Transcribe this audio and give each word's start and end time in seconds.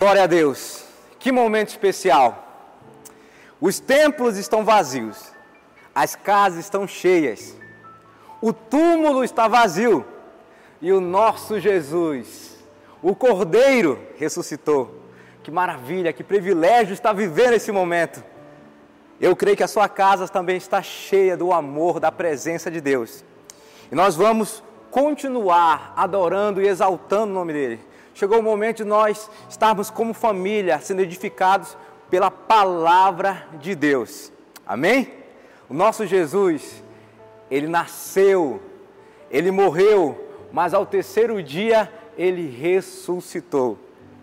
Glória 0.00 0.22
a 0.22 0.26
Deus. 0.26 0.82
Que 1.18 1.30
momento 1.30 1.68
especial. 1.68 2.48
Os 3.60 3.78
templos 3.78 4.38
estão 4.38 4.64
vazios. 4.64 5.30
As 5.94 6.16
casas 6.16 6.60
estão 6.60 6.88
cheias. 6.88 7.54
O 8.40 8.50
túmulo 8.50 9.22
está 9.22 9.46
vazio. 9.46 10.02
E 10.80 10.90
o 10.90 11.02
nosso 11.02 11.60
Jesus, 11.60 12.56
o 13.02 13.14
Cordeiro, 13.14 14.00
ressuscitou. 14.16 15.02
Que 15.42 15.50
maravilha, 15.50 16.14
que 16.14 16.24
privilégio 16.24 16.94
estar 16.94 17.12
vivendo 17.12 17.52
esse 17.52 17.70
momento. 17.70 18.24
Eu 19.20 19.36
creio 19.36 19.58
que 19.58 19.62
a 19.62 19.68
sua 19.68 19.86
casa 19.86 20.26
também 20.26 20.56
está 20.56 20.80
cheia 20.80 21.36
do 21.36 21.52
amor, 21.52 22.00
da 22.00 22.10
presença 22.10 22.70
de 22.70 22.80
Deus. 22.80 23.22
E 23.92 23.94
nós 23.94 24.16
vamos 24.16 24.64
continuar 24.90 25.92
adorando 25.94 26.62
e 26.62 26.66
exaltando 26.66 27.32
o 27.32 27.34
nome 27.34 27.52
dele. 27.52 27.89
Chegou 28.20 28.38
o 28.38 28.42
momento 28.42 28.76
de 28.76 28.84
nós 28.84 29.30
estarmos 29.48 29.88
como 29.88 30.12
família 30.12 30.78
sendo 30.78 31.00
edificados 31.00 31.74
pela 32.10 32.30
palavra 32.30 33.46
de 33.58 33.74
Deus. 33.74 34.30
Amém? 34.66 35.10
O 35.70 35.72
nosso 35.72 36.06
Jesus, 36.06 36.84
ele 37.50 37.66
nasceu, 37.66 38.60
ele 39.30 39.50
morreu, 39.50 40.22
mas 40.52 40.74
ao 40.74 40.84
terceiro 40.84 41.42
dia 41.42 41.90
ele 42.14 42.46
ressuscitou. 42.46 43.78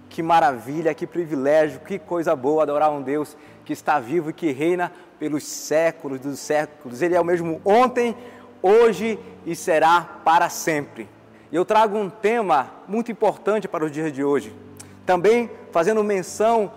Que 0.09 0.21
maravilha, 0.21 0.93
que 0.93 1.07
privilégio, 1.07 1.79
que 1.79 1.97
coisa 1.97 2.35
boa 2.35 2.61
adorar 2.61 2.91
um 2.91 3.01
Deus 3.01 3.35
que 3.65 3.73
está 3.73 3.99
vivo 3.99 4.29
e 4.29 4.33
que 4.33 4.51
reina 4.51 4.91
pelos 5.17 5.43
séculos 5.43 6.19
dos 6.19 6.37
séculos. 6.37 7.01
Ele 7.01 7.15
é 7.15 7.19
o 7.19 7.25
mesmo 7.25 7.59
ontem, 7.65 8.15
hoje 8.61 9.17
e 9.43 9.55
será 9.55 10.19
para 10.23 10.49
sempre. 10.49 11.16
E 11.51 11.55
eu 11.55 11.63
trago 11.63 11.97
um 11.97 12.09
tema 12.09 12.71
muito 12.87 13.11
importante 13.11 13.67
para 13.67 13.85
os 13.85 13.91
dias 13.91 14.11
de 14.11 14.23
hoje, 14.23 14.53
também 15.05 15.49
fazendo 15.71 16.03
menção 16.03 16.71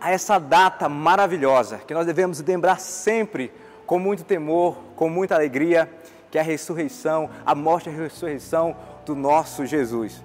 a 0.00 0.10
essa 0.10 0.38
data 0.38 0.88
maravilhosa 0.88 1.78
que 1.78 1.94
nós 1.94 2.06
devemos 2.06 2.40
lembrar 2.42 2.80
sempre 2.80 3.52
com 3.86 3.98
muito 3.98 4.22
temor, 4.22 4.76
com 4.94 5.08
muita 5.08 5.34
alegria, 5.34 5.90
que 6.30 6.38
é 6.38 6.40
a 6.40 6.44
ressurreição, 6.44 7.30
a 7.44 7.54
morte 7.54 7.88
e 7.88 7.92
a 7.92 7.96
ressurreição 7.96 8.76
do 9.06 9.14
nosso 9.14 9.64
Jesus. 9.64 10.22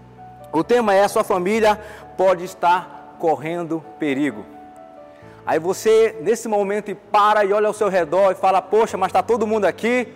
O 0.52 0.64
tema 0.64 0.94
é: 0.94 1.08
sua 1.08 1.24
família 1.24 1.80
pode 2.18 2.44
estar 2.44 3.16
correndo 3.18 3.84
perigo. 3.98 4.46
Aí 5.46 5.60
você, 5.60 6.18
nesse 6.22 6.48
momento, 6.48 6.94
para 7.12 7.46
e 7.46 7.54
olha 7.54 7.68
ao 7.68 7.74
seu 7.74 7.88
redor 7.88 8.32
e 8.32 8.36
fala: 8.36 8.62
Poxa, 8.62 8.98
mas 8.98 9.10
está 9.10 9.24
todo 9.24 9.48
mundo 9.48 9.66
aqui, 9.66 10.08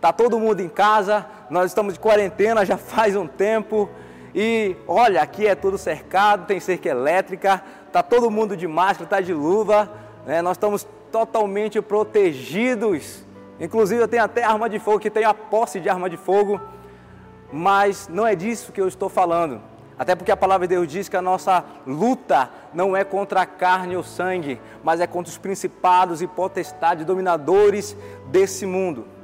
está 0.00 0.14
todo 0.14 0.40
mundo 0.40 0.60
em 0.60 0.68
casa, 0.68 1.26
nós 1.50 1.66
estamos 1.66 1.92
de 1.92 2.00
quarentena 2.00 2.64
já 2.64 2.78
faz 2.80 3.14
um 3.14 3.26
tempo. 3.26 3.88
E 4.34 4.74
olha, 4.88 5.20
aqui 5.20 5.46
é 5.46 5.54
tudo 5.54 5.76
cercado, 5.76 6.46
tem 6.46 6.58
cerca 6.58 6.88
elétrica, 6.88 7.62
está 7.86 8.02
todo 8.02 8.30
mundo 8.30 8.56
de 8.56 8.66
máscara, 8.66 9.04
está 9.04 9.20
de 9.20 9.34
luva, 9.34 9.90
né? 10.24 10.40
nós 10.40 10.52
estamos 10.52 10.86
totalmente 11.12 11.82
protegidos. 11.82 13.26
Inclusive 13.60 14.00
eu 14.00 14.08
tenho 14.08 14.24
até 14.24 14.42
arma 14.42 14.70
de 14.70 14.78
fogo, 14.78 15.00
que 15.00 15.10
tem 15.10 15.24
a 15.24 15.34
posse 15.34 15.78
de 15.78 15.90
arma 15.90 16.08
de 16.08 16.16
fogo, 16.16 16.58
mas 17.52 18.08
não 18.08 18.26
é 18.26 18.34
disso 18.34 18.72
que 18.72 18.80
eu 18.80 18.88
estou 18.88 19.10
falando. 19.10 19.60
Até 19.98 20.14
porque 20.14 20.32
a 20.32 20.36
palavra 20.36 20.66
de 20.66 20.76
Deus 20.76 20.88
diz 20.88 21.10
que 21.10 21.16
a 21.16 21.20
nossa 21.20 21.62
luta 21.86 22.48
não 22.72 22.96
é 22.96 23.04
contra 23.04 23.42
a 23.42 23.46
carne 23.46 23.98
ou 23.98 24.02
sangue, 24.02 24.58
mas 24.82 24.98
é 24.98 25.06
contra 25.06 25.30
os 25.30 25.36
principados 25.36 26.22
e 26.22 26.26
potestades, 26.26 27.04
dominadores 27.04 27.94
desse 28.28 28.64
mundo. 28.64 29.19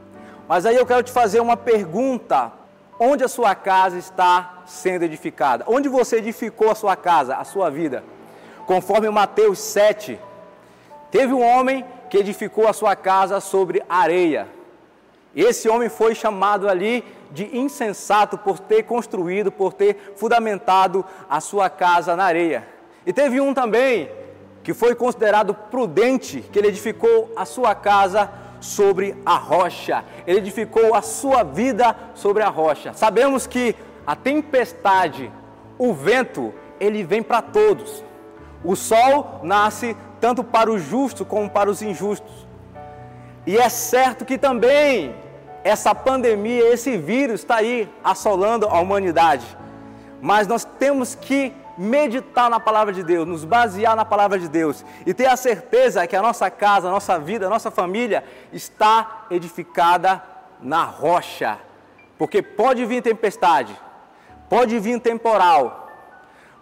Mas 0.48 0.64
aí 0.64 0.76
eu 0.76 0.86
quero 0.86 1.02
te 1.02 1.12
fazer 1.12 1.40
uma 1.40 1.56
pergunta: 1.56 2.52
onde 2.98 3.24
a 3.24 3.28
sua 3.28 3.54
casa 3.54 3.98
está 3.98 4.62
sendo 4.66 5.04
edificada? 5.04 5.64
Onde 5.66 5.88
você 5.88 6.16
edificou 6.16 6.70
a 6.70 6.74
sua 6.74 6.96
casa, 6.96 7.36
a 7.36 7.44
sua 7.44 7.70
vida? 7.70 8.04
Conforme 8.66 9.08
Mateus 9.10 9.58
7, 9.58 10.18
teve 11.10 11.32
um 11.32 11.42
homem 11.42 11.84
que 12.10 12.18
edificou 12.18 12.68
a 12.68 12.72
sua 12.72 12.94
casa 12.96 13.40
sobre 13.40 13.82
areia. 13.88 14.48
Esse 15.34 15.68
homem 15.68 15.88
foi 15.88 16.14
chamado 16.14 16.68
ali 16.68 17.04
de 17.30 17.56
insensato 17.56 18.38
por 18.38 18.58
ter 18.58 18.84
construído, 18.84 19.52
por 19.52 19.72
ter 19.72 20.14
fundamentado 20.16 21.04
a 21.28 21.40
sua 21.40 21.68
casa 21.68 22.16
na 22.16 22.24
areia. 22.24 22.66
E 23.04 23.12
teve 23.12 23.40
um 23.40 23.52
também 23.52 24.10
que 24.62 24.72
foi 24.72 24.94
considerado 24.94 25.54
prudente, 25.54 26.40
que 26.40 26.58
ele 26.58 26.68
edificou 26.68 27.32
a 27.36 27.44
sua 27.44 27.74
casa 27.74 28.30
sobre 28.66 29.16
a 29.24 29.36
rocha. 29.36 30.04
Ele 30.26 30.38
edificou 30.38 30.94
a 30.94 31.02
sua 31.02 31.42
vida 31.42 31.96
sobre 32.14 32.42
a 32.42 32.48
rocha. 32.48 32.92
Sabemos 32.92 33.46
que 33.46 33.74
a 34.06 34.14
tempestade, 34.14 35.30
o 35.78 35.92
vento, 35.92 36.52
ele 36.78 37.02
vem 37.04 37.22
para 37.22 37.40
todos. 37.40 38.04
O 38.64 38.74
sol 38.74 39.40
nasce 39.42 39.96
tanto 40.20 40.42
para 40.42 40.70
os 40.70 40.82
justos 40.82 41.26
como 41.26 41.48
para 41.48 41.70
os 41.70 41.80
injustos. 41.82 42.46
E 43.46 43.56
é 43.56 43.68
certo 43.68 44.24
que 44.24 44.36
também 44.36 45.14
essa 45.62 45.94
pandemia, 45.94 46.72
esse 46.72 46.96
vírus 46.96 47.40
está 47.40 47.56
aí 47.56 47.88
assolando 48.02 48.66
a 48.66 48.80
humanidade. 48.80 49.46
Mas 50.20 50.46
nós 50.46 50.64
temos 50.64 51.14
que 51.14 51.52
meditar 51.76 52.48
na 52.48 52.58
palavra 52.58 52.92
de 52.92 53.02
Deus, 53.02 53.26
nos 53.26 53.44
basear 53.44 53.94
na 53.94 54.04
palavra 54.04 54.38
de 54.38 54.48
Deus 54.48 54.84
e 55.04 55.12
ter 55.12 55.26
a 55.26 55.36
certeza 55.36 56.06
que 56.06 56.16
a 56.16 56.22
nossa 56.22 56.50
casa, 56.50 56.88
a 56.88 56.90
nossa 56.90 57.18
vida, 57.18 57.46
a 57.46 57.50
nossa 57.50 57.70
família 57.70 58.24
está 58.52 59.26
edificada 59.30 60.22
na 60.60 60.84
rocha. 60.84 61.58
Porque 62.18 62.40
pode 62.42 62.84
vir 62.84 63.02
tempestade, 63.02 63.76
pode 64.48 64.78
vir 64.78 65.00
temporal, 65.00 65.90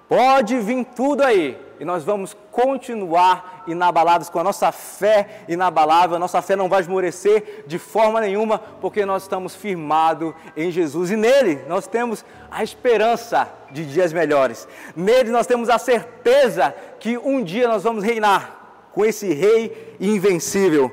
pode 0.09 0.59
vir 0.59 0.85
tudo 0.97 1.23
aí, 1.23 1.64
e 1.79 1.85
nós 1.85 2.05
vamos 2.05 2.37
continuar 2.53 3.65
inabalados 3.67 4.29
com 4.29 4.39
a 4.39 4.45
nossa 4.45 4.71
fé 4.71 5.43
inabalável. 5.49 6.17
A 6.17 6.19
nossa 6.19 6.41
fé 6.41 6.55
não 6.55 6.69
vai 6.69 6.81
esmorecer 6.81 7.65
de 7.67 7.79
forma 7.79 8.21
nenhuma, 8.21 8.59
porque 8.59 9.05
nós 9.05 9.23
estamos 9.23 9.55
firmados 9.55 10.33
em 10.57 10.71
Jesus 10.71 11.11
e 11.11 11.17
nele 11.17 11.65
nós 11.67 11.87
temos 11.87 12.25
a 12.51 12.63
esperança 12.63 13.49
de 13.71 13.85
dias 13.85 14.13
melhores. 14.13 14.69
Nele 14.95 15.31
nós 15.31 15.47
temos 15.47 15.69
a 15.69 15.79
certeza 15.79 16.75
que 17.01 17.19
um 17.19 17.43
dia 17.43 17.67
nós 17.67 17.83
vamos 17.83 18.05
reinar 18.05 18.89
com 18.93 19.05
esse 19.05 19.33
rei 19.33 19.97
invencível. 20.01 20.93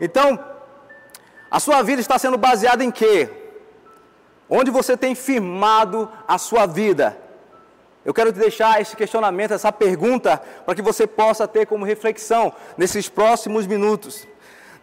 Então, 0.00 0.38
a 1.50 1.60
sua 1.60 1.82
vida 1.82 2.00
está 2.00 2.18
sendo 2.18 2.36
baseada 2.36 2.82
em 2.82 2.90
quê? 2.90 3.28
Onde 4.48 4.70
você 4.70 4.96
tem 4.96 5.14
firmado 5.14 6.10
a 6.26 6.36
sua 6.38 6.66
vida? 6.66 7.21
Eu 8.04 8.12
quero 8.12 8.32
te 8.32 8.38
deixar 8.38 8.80
esse 8.80 8.96
questionamento, 8.96 9.54
essa 9.54 9.70
pergunta, 9.70 10.42
para 10.66 10.74
que 10.74 10.82
você 10.82 11.06
possa 11.06 11.46
ter 11.46 11.66
como 11.66 11.84
reflexão 11.84 12.52
nesses 12.76 13.08
próximos 13.08 13.64
minutos. 13.66 14.26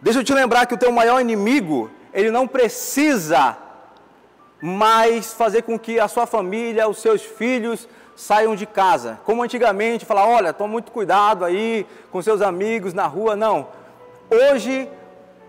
Deixa 0.00 0.20
eu 0.20 0.24
te 0.24 0.32
lembrar 0.32 0.64
que 0.66 0.74
o 0.74 0.78
teu 0.78 0.90
maior 0.90 1.20
inimigo, 1.20 1.90
ele 2.14 2.30
não 2.30 2.48
precisa 2.48 3.58
mais 4.62 5.34
fazer 5.34 5.62
com 5.62 5.78
que 5.78 6.00
a 6.00 6.08
sua 6.08 6.26
família, 6.26 6.88
os 6.88 6.98
seus 6.98 7.22
filhos 7.22 7.86
saiam 8.16 8.56
de 8.56 8.64
casa. 8.64 9.18
Como 9.24 9.42
antigamente, 9.42 10.06
falar, 10.06 10.26
olha, 10.26 10.52
toma 10.52 10.72
muito 10.72 10.90
cuidado 10.90 11.44
aí 11.44 11.86
com 12.10 12.22
seus 12.22 12.40
amigos 12.40 12.94
na 12.94 13.06
rua. 13.06 13.36
Não. 13.36 13.68
Hoje, 14.30 14.88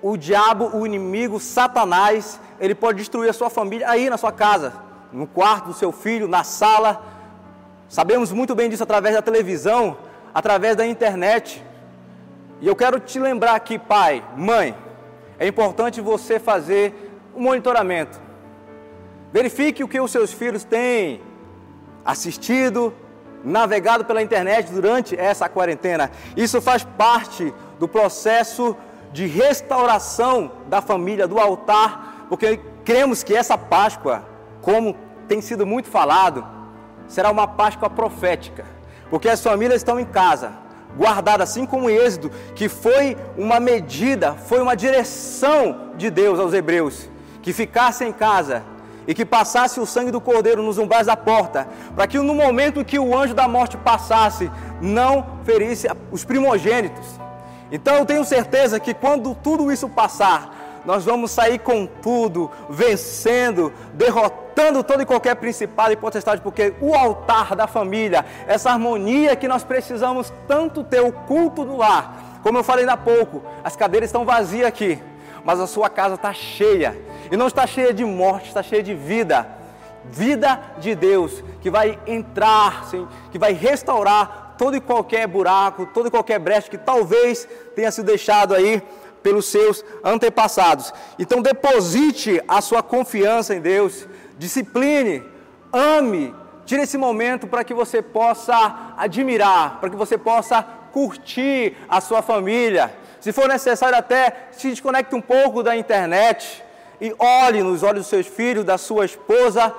o 0.02 0.18
diabo, 0.18 0.72
o 0.74 0.86
inimigo, 0.86 1.40
Satanás, 1.40 2.38
ele 2.59 2.76
pode 2.76 2.98
destruir 2.98 3.30
a 3.30 3.34
sua 3.34 3.50
família 3.50 3.90
aí 3.90 4.09
na 4.09 4.18
sua 4.18 4.32
casa, 4.34 4.74
no 5.14 5.26
quarto 5.26 5.68
do 5.68 5.74
seu 5.74 5.94
filho, 5.94 6.28
na 6.28 6.44
sala 6.44 7.21
Sabemos 7.91 8.31
muito 8.31 8.56
bem 8.56 8.69
disso 8.69 8.84
através 8.84 9.13
da 9.16 9.22
televisão, 9.22 9.97
através 10.34 10.78
da 10.78 10.88
internet. 10.88 11.62
E 12.62 12.66
eu 12.66 12.74
quero 12.74 13.02
te 13.02 13.19
lembrar 13.19 13.53
aqui, 13.53 13.78
pai, 13.78 14.24
mãe, 14.38 14.74
é 15.38 15.46
importante 15.46 16.00
você 16.00 16.40
fazer 16.40 16.94
um 17.35 17.41
monitoramento. 17.41 18.18
Verifique 19.34 19.84
o 19.84 19.90
que 19.90 20.00
os 20.00 20.09
seus 20.09 20.31
filhos 20.31 20.63
têm 20.63 21.22
assistido, 22.06 22.94
navegado 23.44 24.06
pela 24.06 24.22
internet 24.22 24.72
durante 24.72 25.13
essa 25.19 25.50
quarentena. 25.50 26.09
Isso 26.37 26.61
faz 26.61 26.85
parte 26.85 27.53
do 27.78 27.90
processo 27.90 28.73
de 29.11 29.28
restauração 29.28 30.49
da 30.70 30.82
família, 30.82 31.28
do 31.28 31.37
altar, 31.37 32.28
porque 32.29 32.58
cremos 32.85 33.22
que 33.22 33.35
essa 33.35 33.58
Páscoa, 33.58 34.23
como 34.61 34.96
tem 35.28 35.41
sido 35.41 35.66
muito 35.66 35.90
falado, 35.90 36.60
será 37.11 37.29
uma 37.29 37.46
Páscoa 37.46 37.90
profética, 37.90 38.63
porque 39.09 39.28
as 39.28 39.43
famílias 39.43 39.81
estão 39.81 39.99
em 39.99 40.05
casa, 40.05 40.53
guardadas, 40.97 41.49
assim 41.49 41.66
como 41.66 41.87
o 41.87 41.90
Êxodo, 41.90 42.31
que 42.55 42.69
foi 42.69 43.17
uma 43.37 43.59
medida, 43.59 44.34
foi 44.34 44.61
uma 44.61 44.75
direção 44.75 45.91
de 45.97 46.09
Deus 46.09 46.40
aos 46.40 46.53
hebreus, 46.53 47.09
que 47.41 47.52
ficassem 47.52 48.08
em 48.08 48.13
casa 48.13 48.63
e 49.05 49.13
que 49.13 49.25
passasse 49.25 49.78
o 49.78 49.85
sangue 49.85 50.09
do 50.09 50.22
cordeiro 50.22 50.63
nos 50.63 50.78
umbrais 50.78 51.08
da 51.08 51.17
porta, 51.17 51.67
para 51.96 52.08
que 52.08 52.17
no 52.17 52.34
momento 52.34 52.85
que 52.85 52.97
o 52.97 53.17
anjo 53.17 53.34
da 53.34 53.46
morte 53.46 53.75
passasse, 53.75 54.49
não 54.79 55.25
ferisse 55.43 55.87
os 56.11 56.23
primogênitos. 56.23 57.19
Então 57.73 57.96
eu 57.96 58.05
tenho 58.05 58.23
certeza 58.23 58.79
que 58.79 58.93
quando 58.93 59.35
tudo 59.35 59.69
isso 59.69 59.90
passar, 59.90 60.60
nós 60.86 61.06
vamos 61.06 61.32
sair 61.32 61.60
com 61.60 61.86
tudo, 61.86 62.50
vencendo, 62.70 63.72
derrotando 63.94 64.84
todo 64.84 65.02
e 65.02 65.06
qualquer 65.06 65.36
principado 65.36 65.94
e 65.94 65.96
potestade, 65.96 66.42
porque 66.42 66.74
o 66.82 66.94
altar 66.94 67.56
da 67.56 67.68
família, 67.68 68.26
essa 68.48 68.72
harmonia 68.72 69.36
que 69.36 69.48
nós 69.48 69.64
precisamos 69.64 70.32
tanto 70.48 70.84
ter, 70.84 71.02
o 71.02 71.12
culto 71.12 71.64
do 71.64 71.78
lar, 71.78 72.40
como 72.44 72.58
eu 72.58 72.64
falei 72.64 72.88
há 72.88 72.98
pouco, 72.98 73.44
as 73.64 73.76
cadeiras 73.76 74.10
estão 74.10 74.26
vazias 74.26 74.68
aqui, 74.68 75.00
mas 75.44 75.60
a 75.60 75.68
sua 75.68 75.90
casa 75.90 76.16
está 76.16 76.34
cheia, 76.34 77.00
e 77.32 77.38
não 77.38 77.48
está 77.48 77.66
cheia 77.66 77.94
de 77.94 78.04
morte, 78.04 78.48
está 78.48 78.62
cheia 78.62 78.84
de 78.84 78.94
vida. 78.94 79.48
Vida 80.04 80.60
de 80.80 80.96
Deus 80.96 81.44
que 81.62 81.70
vai 81.70 81.98
entrar, 82.08 82.86
sim, 82.86 83.08
que 83.32 83.38
vai 83.38 83.54
restaurar 83.54 84.56
todo 84.58 84.76
e 84.76 84.82
qualquer 84.82 85.28
buraco, 85.28 85.86
todo 85.88 86.08
e 86.08 86.12
qualquer 86.12 86.40
brecha 86.40 86.70
que 86.70 86.78
talvez 86.78 87.48
tenha 87.76 87.92
sido 87.92 88.06
deixado 88.06 88.54
aí 88.54 88.82
pelos 89.22 89.46
seus 89.46 89.84
antepassados. 90.03 90.94
Então 91.18 91.41
deposite 91.41 92.41
a 92.47 92.62
sua 92.62 92.82
confiança 92.82 93.56
em 93.56 93.62
Deus, 93.62 94.08
discipline, 94.38 95.23
ame, 95.72 96.34
tire 96.66 96.82
esse 96.82 96.97
momento 96.97 97.47
para 97.47 97.64
que 97.64 97.73
você 97.73 98.02
possa 98.02 98.94
admirar, 98.97 99.79
para 99.79 99.90
que 99.90 99.96
você 99.96 100.18
possa 100.18 100.62
curtir 100.91 101.78
a 101.88 102.02
sua 102.02 102.22
família. 102.22 102.94
Se 103.20 103.32
for 103.32 103.47
necessário 103.47 103.97
até 103.97 104.50
se 104.52 104.70
desconecte 104.70 105.16
um 105.16 105.22
pouco 105.22 105.62
da 105.64 105.76
internet 105.76 106.64
e 107.00 107.14
olhe 107.18 107.62
nos 107.64 107.84
olhos 107.84 108.02
dos 108.02 108.08
seus 108.08 108.28
filhos, 108.28 108.66
da 108.66 108.78
sua 108.78 109.06
esposa, 109.06 109.73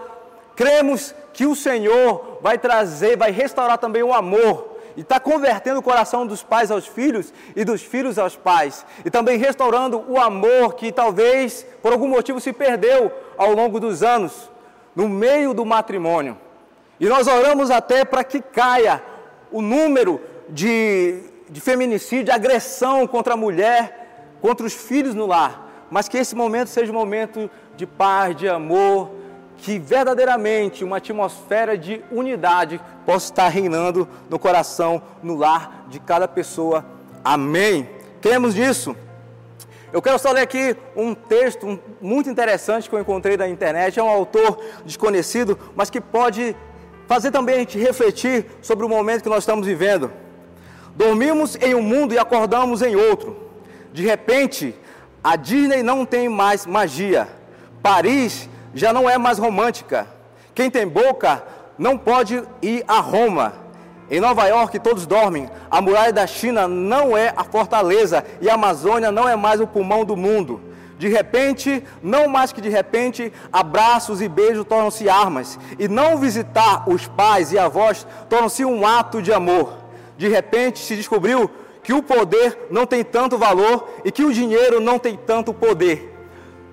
Cremos 0.54 1.14
que 1.32 1.46
o 1.46 1.56
Senhor 1.56 2.38
vai 2.40 2.58
trazer, 2.58 3.16
vai 3.16 3.30
restaurar 3.30 3.78
também 3.78 4.02
o 4.02 4.12
amor 4.12 4.71
e 4.96 5.00
está 5.00 5.18
convertendo 5.18 5.80
o 5.80 5.82
coração 5.82 6.26
dos 6.26 6.42
pais 6.42 6.70
aos 6.70 6.86
filhos 6.86 7.32
e 7.54 7.64
dos 7.64 7.82
filhos 7.82 8.18
aos 8.18 8.36
pais, 8.36 8.84
e 9.04 9.10
também 9.10 9.38
restaurando 9.38 10.04
o 10.08 10.18
amor 10.18 10.74
que 10.74 10.92
talvez 10.92 11.66
por 11.82 11.92
algum 11.92 12.08
motivo 12.08 12.40
se 12.40 12.52
perdeu 12.52 13.12
ao 13.36 13.52
longo 13.52 13.80
dos 13.80 14.02
anos, 14.02 14.50
no 14.94 15.08
meio 15.08 15.54
do 15.54 15.64
matrimônio. 15.64 16.38
E 17.00 17.06
nós 17.06 17.26
oramos 17.26 17.70
até 17.70 18.04
para 18.04 18.22
que 18.22 18.40
caia 18.40 19.02
o 19.50 19.60
número 19.60 20.20
de, 20.48 21.20
de 21.48 21.60
feminicídio, 21.60 22.26
de 22.26 22.30
agressão 22.30 23.06
contra 23.06 23.34
a 23.34 23.36
mulher, 23.36 24.36
contra 24.40 24.66
os 24.66 24.72
filhos 24.72 25.14
no 25.14 25.26
lar, 25.26 25.86
mas 25.90 26.08
que 26.08 26.18
esse 26.18 26.34
momento 26.34 26.68
seja 26.68 26.90
um 26.90 26.94
momento 26.94 27.50
de 27.76 27.86
paz, 27.86 28.36
de 28.36 28.48
amor, 28.48 29.10
que 29.62 29.78
verdadeiramente 29.78 30.82
uma 30.82 30.96
atmosfera 30.96 31.78
de 31.78 32.02
unidade 32.10 32.80
possa 33.06 33.26
estar 33.26 33.48
reinando 33.48 34.08
no 34.28 34.36
coração, 34.36 35.00
no 35.22 35.36
lar 35.36 35.86
de 35.88 36.00
cada 36.00 36.26
pessoa. 36.26 36.84
Amém. 37.22 37.88
Queremos 38.20 38.56
disso. 38.56 38.96
Eu 39.92 40.02
quero 40.02 40.18
só 40.18 40.32
ler 40.32 40.40
aqui 40.40 40.76
um 40.96 41.14
texto 41.14 41.78
muito 42.00 42.28
interessante 42.28 42.88
que 42.88 42.94
eu 42.94 42.98
encontrei 42.98 43.36
na 43.36 43.46
internet. 43.46 44.00
É 44.00 44.02
um 44.02 44.08
autor 44.08 44.58
desconhecido, 44.84 45.56
mas 45.76 45.90
que 45.90 46.00
pode 46.00 46.56
fazer 47.06 47.30
também 47.30 47.54
a 47.54 47.58
gente 47.58 47.78
refletir 47.78 48.46
sobre 48.60 48.84
o 48.84 48.88
momento 48.88 49.22
que 49.22 49.28
nós 49.28 49.44
estamos 49.44 49.64
vivendo. 49.64 50.10
Dormimos 50.96 51.54
em 51.60 51.72
um 51.72 51.82
mundo 51.82 52.12
e 52.12 52.18
acordamos 52.18 52.82
em 52.82 52.96
outro. 52.96 53.38
De 53.92 54.02
repente, 54.02 54.74
a 55.22 55.36
Disney 55.36 55.84
não 55.84 56.04
tem 56.04 56.28
mais 56.28 56.66
magia. 56.66 57.28
Paris 57.80 58.48
já 58.74 58.92
não 58.92 59.08
é 59.08 59.18
mais 59.18 59.38
romântica. 59.38 60.06
Quem 60.54 60.70
tem 60.70 60.86
boca 60.86 61.42
não 61.78 61.96
pode 61.96 62.42
ir 62.60 62.84
a 62.86 63.00
Roma. 63.00 63.54
Em 64.10 64.20
Nova 64.20 64.46
York 64.46 64.78
todos 64.78 65.06
dormem. 65.06 65.48
A 65.70 65.80
muralha 65.80 66.12
da 66.12 66.26
China 66.26 66.68
não 66.68 67.16
é 67.16 67.32
a 67.36 67.44
fortaleza 67.44 68.24
e 68.40 68.50
a 68.50 68.54
Amazônia 68.54 69.10
não 69.10 69.28
é 69.28 69.36
mais 69.36 69.60
o 69.60 69.66
pulmão 69.66 70.04
do 70.04 70.16
mundo. 70.16 70.60
De 70.98 71.08
repente, 71.08 71.82
não 72.02 72.28
mais 72.28 72.52
que 72.52 72.60
de 72.60 72.68
repente, 72.68 73.32
abraços 73.52 74.20
e 74.20 74.28
beijos 74.28 74.64
tornam-se 74.64 75.08
armas. 75.08 75.58
E 75.78 75.88
não 75.88 76.18
visitar 76.18 76.88
os 76.88 77.08
pais 77.08 77.52
e 77.52 77.58
avós 77.58 78.06
torna-se 78.28 78.64
um 78.64 78.86
ato 78.86 79.20
de 79.20 79.32
amor. 79.32 79.78
De 80.16 80.28
repente 80.28 80.78
se 80.78 80.94
descobriu 80.94 81.50
que 81.82 81.92
o 81.92 82.02
poder 82.02 82.68
não 82.70 82.86
tem 82.86 83.02
tanto 83.02 83.36
valor 83.36 83.88
e 84.04 84.12
que 84.12 84.24
o 84.24 84.32
dinheiro 84.32 84.80
não 84.80 84.98
tem 84.98 85.16
tanto 85.16 85.52
poder. 85.52 86.14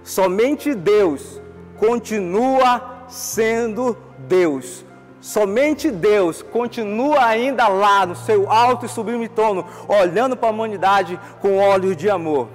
Somente 0.04 0.76
Deus 0.76 1.42
continua 1.80 3.06
sendo 3.08 3.98
Deus. 4.28 4.86
Somente 5.22 5.92
Deus 5.92 6.42
continua 6.42 7.26
ainda 7.26 7.68
lá 7.68 8.06
no 8.06 8.16
seu 8.16 8.50
alto 8.50 8.86
e 8.86 8.90
sublime 8.90 9.28
trono, 9.28 9.66
olhando 9.88 10.38
para 10.38 10.48
a 10.50 10.52
humanidade 10.52 11.20
com 11.42 11.58
olhos 11.58 11.98
de 11.98 12.10
amor. 12.10 12.48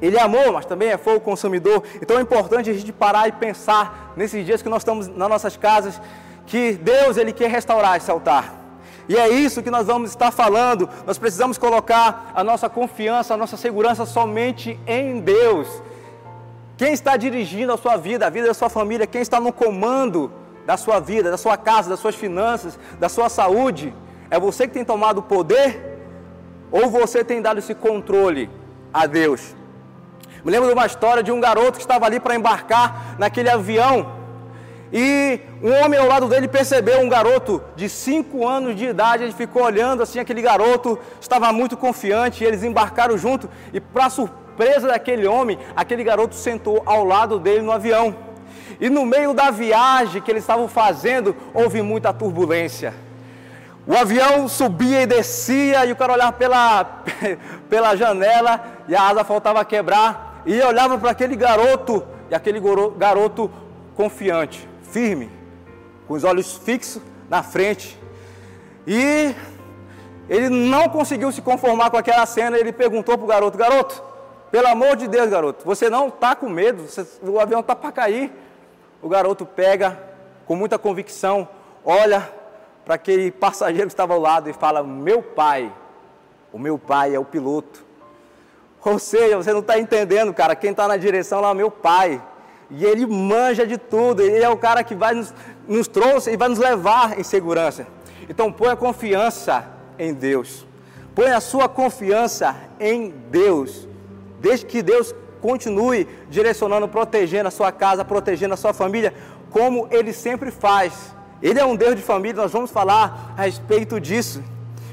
Ele 0.00 0.16
é 0.16 0.22
amor, 0.22 0.52
mas 0.52 0.66
também 0.66 0.88
é 0.88 0.96
fogo 0.96 1.20
consumidor. 1.20 1.82
Então 2.00 2.18
é 2.18 2.20
importante 2.20 2.70
a 2.70 2.72
gente 2.72 2.92
parar 2.92 3.28
e 3.28 3.32
pensar 3.32 4.12
nesses 4.16 4.44
dias 4.44 4.62
que 4.62 4.68
nós 4.68 4.82
estamos 4.82 5.08
nas 5.08 5.28
nossas 5.28 5.56
casas, 5.56 6.00
que 6.46 6.72
Deus 6.72 7.16
ele 7.16 7.32
quer 7.32 7.50
restaurar 7.50 7.96
esse 7.96 8.10
altar. 8.10 8.62
E 9.08 9.16
é 9.16 9.28
isso 9.28 9.62
que 9.62 9.70
nós 9.70 9.86
vamos 9.86 10.10
estar 10.10 10.30
falando. 10.30 10.88
Nós 11.06 11.18
precisamos 11.18 11.58
colocar 11.58 12.32
a 12.34 12.44
nossa 12.44 12.68
confiança, 12.68 13.34
a 13.34 13.36
nossa 13.36 13.56
segurança 13.56 14.06
somente 14.06 14.78
em 14.86 15.20
Deus. 15.20 15.68
Quem 16.76 16.92
está 16.92 17.16
dirigindo 17.16 17.72
a 17.72 17.76
sua 17.76 17.96
vida, 17.96 18.26
a 18.26 18.30
vida 18.30 18.46
da 18.46 18.54
sua 18.54 18.68
família, 18.68 19.06
quem 19.06 19.20
está 19.20 19.38
no 19.38 19.52
comando 19.52 20.32
da 20.66 20.76
sua 20.76 21.00
vida, 21.00 21.30
da 21.30 21.36
sua 21.36 21.56
casa, 21.56 21.90
das 21.90 22.00
suas 22.00 22.14
finanças, 22.14 22.78
da 22.98 23.08
sua 23.08 23.28
saúde, 23.28 23.94
é 24.30 24.38
você 24.38 24.66
que 24.66 24.74
tem 24.74 24.84
tomado 24.84 25.18
o 25.18 25.22
poder 25.22 25.98
ou 26.70 26.88
você 26.88 27.22
tem 27.22 27.42
dado 27.42 27.58
esse 27.58 27.74
controle 27.74 28.48
a 28.92 29.06
Deus? 29.06 29.54
Me 30.44 30.50
lembro 30.50 30.68
de 30.68 30.74
uma 30.74 30.86
história 30.86 31.22
de 31.22 31.30
um 31.30 31.40
garoto 31.40 31.72
que 31.72 31.84
estava 31.84 32.06
ali 32.06 32.18
para 32.18 32.34
embarcar 32.34 33.16
naquele 33.18 33.50
avião 33.50 34.22
e 34.92 35.40
um 35.62 35.72
homem 35.72 35.98
ao 35.98 36.06
lado 36.06 36.28
dele 36.28 36.48
percebeu 36.48 37.00
um 37.00 37.08
garoto 37.08 37.62
de 37.76 37.88
5 37.88 38.46
anos 38.46 38.76
de 38.76 38.86
idade, 38.86 39.22
ele 39.22 39.32
ficou 39.32 39.62
olhando 39.62 40.02
assim, 40.02 40.18
aquele 40.18 40.42
garoto 40.42 40.98
estava 41.20 41.50
muito 41.52 41.78
confiante, 41.78 42.44
e 42.44 42.46
eles 42.46 42.62
embarcaram 42.62 43.16
junto 43.16 43.48
e 43.72 43.80
para 43.80 44.10
surpresa 44.10 44.41
surpresa 44.62 44.86
daquele 44.86 45.26
homem, 45.26 45.58
aquele 45.74 46.04
garoto 46.04 46.34
sentou 46.36 46.82
ao 46.86 47.04
lado 47.04 47.38
dele 47.38 47.62
no 47.62 47.72
avião. 47.72 48.14
E 48.80 48.88
no 48.88 49.04
meio 49.04 49.34
da 49.34 49.50
viagem 49.50 50.22
que 50.22 50.30
eles 50.30 50.44
estavam 50.44 50.68
fazendo, 50.68 51.34
houve 51.52 51.82
muita 51.82 52.12
turbulência. 52.12 52.94
O 53.86 53.96
avião 53.96 54.46
subia 54.48 55.02
e 55.02 55.06
descia, 55.06 55.84
e 55.84 55.92
o 55.92 55.96
cara 55.96 56.12
olhava 56.12 56.32
pela, 56.32 57.02
pela 57.68 57.96
janela, 57.96 58.64
e 58.88 58.94
a 58.94 59.08
asa 59.08 59.24
faltava 59.24 59.64
quebrar, 59.64 60.42
e 60.46 60.60
olhava 60.62 60.96
para 60.96 61.10
aquele 61.10 61.34
garoto, 61.34 62.04
e 62.30 62.34
aquele 62.34 62.60
garoto 62.96 63.50
confiante, 63.96 64.68
firme, 64.82 65.28
com 66.06 66.14
os 66.14 66.22
olhos 66.22 66.56
fixos 66.56 67.02
na 67.28 67.42
frente. 67.42 67.98
E 68.86 69.34
ele 70.28 70.48
não 70.48 70.88
conseguiu 70.88 71.32
se 71.32 71.42
conformar 71.42 71.90
com 71.90 71.96
aquela 71.96 72.24
cena, 72.26 72.56
ele 72.56 72.72
perguntou 72.72 73.18
para 73.18 73.24
o 73.24 73.28
garoto: 73.28 73.58
Garoto, 73.58 74.11
pelo 74.52 74.68
amor 74.68 74.96
de 74.96 75.08
Deus, 75.08 75.30
garoto, 75.30 75.64
você 75.64 75.88
não 75.88 76.08
está 76.08 76.36
com 76.36 76.46
medo, 76.46 76.82
você, 76.82 77.06
o 77.22 77.40
avião 77.40 77.60
está 77.60 77.74
para 77.74 77.90
cair. 77.90 78.30
O 79.00 79.08
garoto 79.08 79.46
pega 79.46 79.98
com 80.44 80.54
muita 80.54 80.78
convicção, 80.78 81.48
olha 81.82 82.30
para 82.84 82.96
aquele 82.96 83.30
passageiro 83.30 83.86
que 83.86 83.94
estava 83.94 84.12
ao 84.12 84.20
lado 84.20 84.50
e 84.50 84.52
fala: 84.52 84.82
Meu 84.82 85.22
pai, 85.22 85.72
o 86.52 86.58
meu 86.58 86.78
pai 86.78 87.14
é 87.14 87.18
o 87.18 87.24
piloto. 87.24 87.82
Ou 88.84 88.98
seja, 88.98 89.38
você 89.38 89.54
não 89.54 89.60
está 89.60 89.78
entendendo, 89.78 90.34
cara, 90.34 90.54
quem 90.54 90.72
está 90.72 90.86
na 90.86 90.98
direção 90.98 91.40
lá 91.40 91.50
é 91.50 91.54
meu 91.54 91.70
pai. 91.70 92.20
E 92.68 92.84
ele 92.84 93.06
manja 93.06 93.66
de 93.66 93.78
tudo, 93.78 94.20
ele 94.20 94.44
é 94.44 94.48
o 94.50 94.56
cara 94.58 94.84
que 94.84 94.94
vai 94.94 95.14
nos, 95.14 95.32
nos 95.66 95.88
trouxe 95.88 96.30
e 96.30 96.36
vai 96.36 96.50
nos 96.50 96.58
levar 96.58 97.18
em 97.18 97.22
segurança. 97.22 97.86
Então 98.28 98.52
põe 98.52 98.68
a 98.68 98.76
confiança 98.76 99.66
em 99.98 100.12
Deus. 100.12 100.66
Põe 101.14 101.30
a 101.30 101.40
sua 101.40 101.70
confiança 101.70 102.54
em 102.78 103.08
Deus. 103.30 103.88
Desde 104.42 104.66
que 104.66 104.82
Deus 104.82 105.14
continue 105.40 106.06
direcionando, 106.28 106.86
protegendo 106.86 107.48
a 107.48 107.50
sua 107.50 107.72
casa, 107.72 108.04
protegendo 108.04 108.54
a 108.54 108.56
sua 108.56 108.74
família, 108.74 109.14
como 109.50 109.88
Ele 109.90 110.12
sempre 110.12 110.50
faz. 110.50 111.14
Ele 111.40 111.58
é 111.58 111.64
um 111.64 111.76
Deus 111.76 111.96
de 111.96 112.02
família, 112.02 112.42
nós 112.42 112.52
vamos 112.52 112.70
falar 112.70 113.34
a 113.36 113.42
respeito 113.42 113.98
disso. 114.00 114.42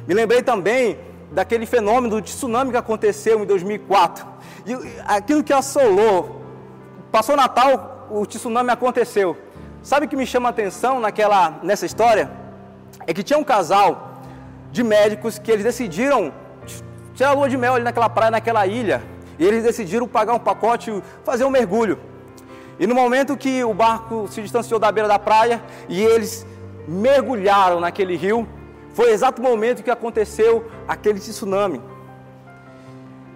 Me 0.07 0.13
lembrei 0.13 0.41
também 0.41 0.97
daquele 1.31 1.65
fenômeno 1.65 2.09
do 2.15 2.21
tsunami 2.21 2.71
que 2.71 2.77
aconteceu 2.77 3.43
em 3.43 3.45
2004. 3.45 4.25
E 4.65 4.73
aquilo 5.05 5.43
que 5.43 5.53
assolou, 5.53 6.41
passou 7.11 7.35
Natal, 7.35 8.07
o 8.09 8.25
tsunami 8.25 8.71
aconteceu. 8.71 9.37
Sabe 9.81 10.05
o 10.05 10.09
que 10.09 10.15
me 10.15 10.25
chama 10.25 10.49
a 10.49 10.51
atenção 10.51 10.99
naquela, 10.99 11.59
nessa 11.63 11.85
história? 11.85 12.31
É 13.07 13.13
que 13.13 13.23
tinha 13.23 13.39
um 13.39 13.43
casal 13.43 14.21
de 14.71 14.83
médicos 14.83 15.39
que 15.39 15.51
eles 15.51 15.63
decidiram 15.63 16.33
tirar 17.13 17.29
a 17.29 17.33
lua 17.33 17.49
de 17.49 17.57
mel 17.57 17.75
ali 17.75 17.83
naquela 17.83 18.09
praia, 18.09 18.31
naquela 18.31 18.65
ilha. 18.67 19.01
E 19.39 19.45
eles 19.45 19.63
decidiram 19.63 20.07
pagar 20.07 20.33
um 20.33 20.39
pacote, 20.39 21.01
fazer 21.23 21.45
um 21.45 21.49
mergulho. 21.49 21.97
E 22.77 22.85
no 22.85 22.93
momento 22.93 23.37
que 23.37 23.63
o 23.63 23.73
barco 23.73 24.27
se 24.29 24.41
distanciou 24.41 24.79
da 24.79 24.91
beira 24.91 25.07
da 25.07 25.17
praia 25.17 25.63
e 25.87 26.01
eles 26.01 26.45
mergulharam 26.87 27.79
naquele 27.79 28.15
rio, 28.17 28.47
foi 28.93 29.11
o 29.11 29.13
exato 29.13 29.41
momento 29.41 29.81
que 29.81 29.89
aconteceu 29.89 30.69
aquele 30.87 31.19
tsunami. 31.19 31.81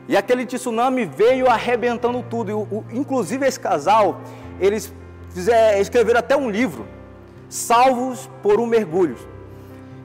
E 0.07 0.17
aquele 0.17 0.45
tsunami 0.45 1.05
veio 1.05 1.49
arrebentando 1.49 2.21
tudo. 2.29 2.51
E, 2.51 2.53
o, 2.53 2.83
inclusive 2.91 3.47
esse 3.47 3.59
casal, 3.59 4.19
eles 4.59 4.91
fizeram, 5.29 5.79
escreveram 5.79 6.19
até 6.19 6.35
um 6.35 6.49
livro, 6.49 6.85
Salvos 7.47 8.29
por 8.41 8.59
um 8.59 8.65
Mergulho. 8.65 9.15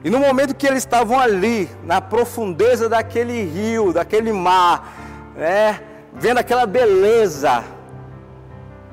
E 0.03 0.09
no 0.09 0.19
momento 0.19 0.55
que 0.55 0.65
eles 0.65 0.79
estavam 0.79 1.19
ali, 1.19 1.69
na 1.83 1.99
profundeza 1.99 2.87
daquele 2.87 3.43
rio, 3.43 3.91
daquele 3.91 4.31
mar, 4.31 4.93
né, 5.35 5.81
vendo 6.13 6.37
aquela 6.37 6.65
beleza, 6.65 7.63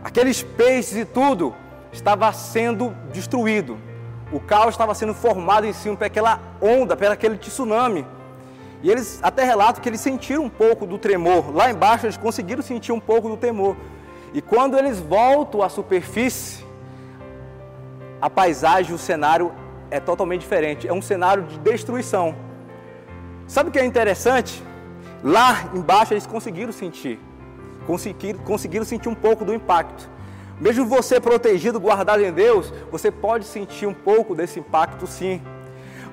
aqueles 0.03 0.43
peixes 0.43 0.97
e 0.97 1.05
tudo, 1.05 1.55
estava 1.93 2.33
sendo 2.33 2.95
destruído. 3.13 3.79
O 4.33 4.41
caos 4.41 4.71
estava 4.71 4.95
sendo 4.95 5.15
formado 5.15 5.67
em 5.67 5.73
cima 5.73 5.97
por 5.97 6.05
aquela 6.05 6.41
onda, 6.61 6.97
por 6.97 7.07
aquele 7.07 7.37
tsunami. 7.37 8.05
E 8.83 8.91
eles 8.91 9.21
até 9.23 9.45
relatam 9.45 9.83
que 9.83 9.89
eles 9.89 10.01
sentiram 10.01 10.45
um 10.45 10.49
pouco 10.49 10.87
do 10.87 10.99
tremor. 10.99 11.55
Lá 11.55 11.71
embaixo 11.71 12.07
eles 12.07 12.17
conseguiram 12.17 12.63
sentir 12.63 12.93
um 12.93 13.01
pouco 13.01 13.29
do 13.29 13.37
tremor. 13.37 13.77
E 14.35 14.43
quando 14.43 14.77
eles 14.77 14.99
voltam 14.99 15.63
à 15.63 15.69
superfície, 15.69 16.65
a 18.21 18.29
paisagem, 18.29 18.95
o 18.95 18.99
cenário 18.99 19.53
é 19.91 20.01
totalmente 20.01 20.41
diferente. 20.41 20.87
É 20.87 20.93
um 20.93 21.03
cenário 21.03 21.45
de 21.45 21.59
destruição. 21.59 22.35
Sabe 23.47 23.71
o 23.71 23.73
que 23.73 23.79
é 23.79 23.85
interessante? 23.85 24.63
Lá 25.26 25.71
embaixo 25.75 26.14
eles 26.14 26.25
conseguiram 26.25 26.71
sentir. 26.71 27.18
Conseguiram, 27.85 28.38
conseguiram 28.45 28.85
sentir 28.85 29.09
um 29.09 29.14
pouco 29.14 29.45
do 29.45 29.52
impacto. 29.52 30.09
Mesmo 30.61 30.87
você 30.87 31.18
protegido, 31.18 31.80
guardado 31.80 32.23
em 32.23 32.33
Deus, 32.33 32.73
você 32.92 33.11
pode 33.11 33.45
sentir 33.45 33.87
um 33.87 33.92
pouco 33.92 34.37
desse 34.37 34.61
impacto 34.61 35.04
sim. 35.04 35.42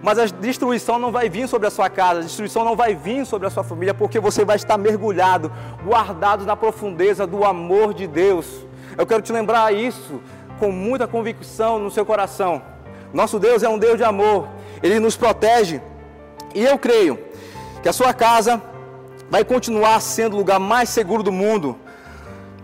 Mas 0.01 0.17
a 0.17 0.25
destruição 0.25 0.98
não 0.98 1.12
vai 1.12 1.29
vir 1.29 1.48
sobre 1.48 1.67
a 1.67 1.70
sua 1.70 1.91
casa, 1.91 2.22
a 2.22 2.24
destruição 2.24 2.65
não 2.65 2.75
vai 2.75 2.96
vir 2.96 3.24
sobre 3.24 3.48
a 3.48 3.51
sua 3.51 3.63
família, 3.63 3.93
porque 3.93 4.20
você 4.20 4.43
vai 4.43 4.55
estar 4.55 4.79
mergulhado, 4.79 5.51
guardado 5.86 6.43
na 6.43 6.55
profundeza 6.55 7.27
do 7.27 7.46
amor 7.46 7.93
de 7.93 8.08
Deus. 8.08 8.65
Eu 8.98 9.05
quero 9.05 9.22
te 9.22 9.32
lembrar 9.32 9.72
isso 9.72 10.20
com 10.60 10.72
muita 10.72 11.08
convicção 11.08 11.77
no 11.77 11.91
seu 11.91 12.03
coração. 12.03 12.63
Nosso 13.13 13.38
Deus 13.38 13.62
é 13.62 13.70
um 13.70 13.77
Deus 13.77 13.96
de 13.96 14.03
amor, 14.03 14.48
Ele 14.82 15.00
nos 15.00 15.15
protege. 15.15 15.79
E 16.55 16.65
eu 16.65 16.79
creio 16.79 17.20
que 17.84 17.88
a 17.88 17.93
sua 17.93 18.12
casa 18.12 18.73
vai 19.34 19.44
continuar 19.44 20.00
sendo 20.00 20.36
o 20.36 20.38
lugar 20.38 20.60
mais 20.60 20.90
seguro 20.90 21.24
do 21.24 21.32
mundo, 21.32 21.75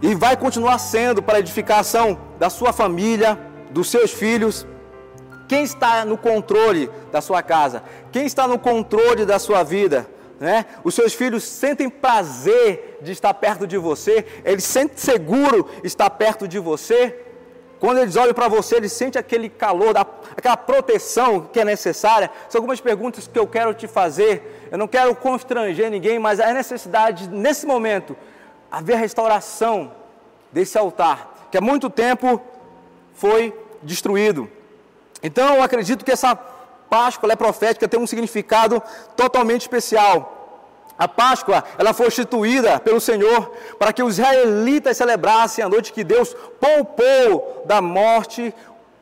e 0.04 0.14
vai 0.14 0.38
continuar 0.38 0.78
sendo 0.78 1.20
para 1.20 1.38
a 1.38 1.40
edificação 1.40 2.16
da 2.38 2.48
sua 2.48 2.72
família, 2.72 3.40
dos 3.72 3.90
seus 3.90 4.12
filhos. 4.12 4.68
Quem 5.48 5.64
está 5.64 6.06
no 6.06 6.16
controle 6.16 6.88
da 7.12 7.22
sua 7.22 7.42
casa? 7.42 7.82
Quem 8.12 8.28
está 8.28 8.48
no 8.48 8.60
controle 8.60 9.26
da 9.26 9.40
sua 9.40 9.64
vida? 9.64 10.08
Né? 10.40 10.64
Os 10.84 10.94
seus 10.94 11.16
filhos 11.16 11.44
sentem 11.44 11.90
prazer 11.90 13.00
de 13.02 13.14
estar 13.14 13.34
perto 13.34 13.66
de 13.66 13.80
você, 13.80 14.24
eles 14.46 14.64
sentem 14.64 14.96
seguro 14.96 15.68
estar 15.84 16.12
perto 16.12 16.48
de 16.48 16.60
você. 16.60 17.20
Quando 17.80 17.98
eles 17.98 18.16
olham 18.16 18.34
para 18.36 18.48
você, 18.48 18.76
eles 18.76 18.92
sentem 18.92 19.20
aquele 19.20 19.50
calor, 19.50 19.96
aquela 20.38 20.58
proteção 20.58 21.50
que 21.52 21.60
é 21.60 21.66
necessária. 21.66 22.30
São 22.48 22.60
algumas 22.60 22.80
perguntas 22.80 23.28
que 23.28 23.40
eu 23.40 23.48
quero 23.48 23.74
te 23.74 23.88
fazer. 23.88 24.59
Eu 24.72 24.78
não 24.78 24.88
quero 24.88 25.16
constranger 25.16 25.90
ninguém, 25.90 26.20
mas 26.20 26.40
a 26.40 26.54
necessidade 26.54 27.28
nesse 27.30 27.66
momento 27.66 28.16
haver 28.72 28.98
restauração 28.98 29.92
desse 30.52 30.78
altar, 30.78 31.48
que 31.52 31.58
há 31.58 31.62
muito 31.62 31.90
tempo 31.90 32.42
foi 33.14 33.54
destruído. 33.82 34.50
Então 35.24 35.56
eu 35.56 35.64
acredito 35.64 36.06
que 36.06 36.12
essa 36.12 36.36
Páscoa 36.36 37.32
é 37.32 37.36
profética, 37.36 37.88
tem 37.88 38.00
um 38.00 38.08
significado 38.08 38.82
totalmente 39.16 39.62
especial. 39.62 40.36
A 40.98 41.08
Páscoa, 41.08 41.64
ela 41.78 41.94
foi 41.94 42.08
instituída 42.08 42.80
pelo 42.80 43.00
Senhor 43.00 43.52
para 43.78 43.94
que 43.94 44.04
os 44.04 44.18
israelitas 44.18 44.98
celebrassem 44.98 45.64
a 45.64 45.70
noite 45.70 45.94
que 45.94 46.04
Deus 46.04 46.36
poupou 46.60 47.64
da 47.66 47.82
morte 47.82 48.54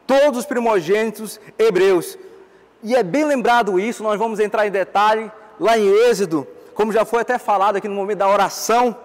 todos 0.05 0.39
os 0.39 0.45
primogênitos 0.45 1.39
hebreus. 1.57 2.17
E 2.83 2.95
é 2.95 3.01
bem 3.01 3.25
lembrado 3.25 3.79
isso, 3.79 4.03
nós 4.03 4.19
vamos 4.19 4.39
entrar 4.39 4.67
em 4.67 4.71
detalhe 4.71 5.31
lá 5.59 5.77
em 5.77 5.87
Êxodo, 6.09 6.47
como 6.73 6.91
já 6.91 7.05
foi 7.05 7.21
até 7.21 7.37
falado 7.37 7.77
aqui 7.77 7.87
no 7.87 7.95
momento 7.95 8.19
da 8.19 8.29
oração. 8.29 8.95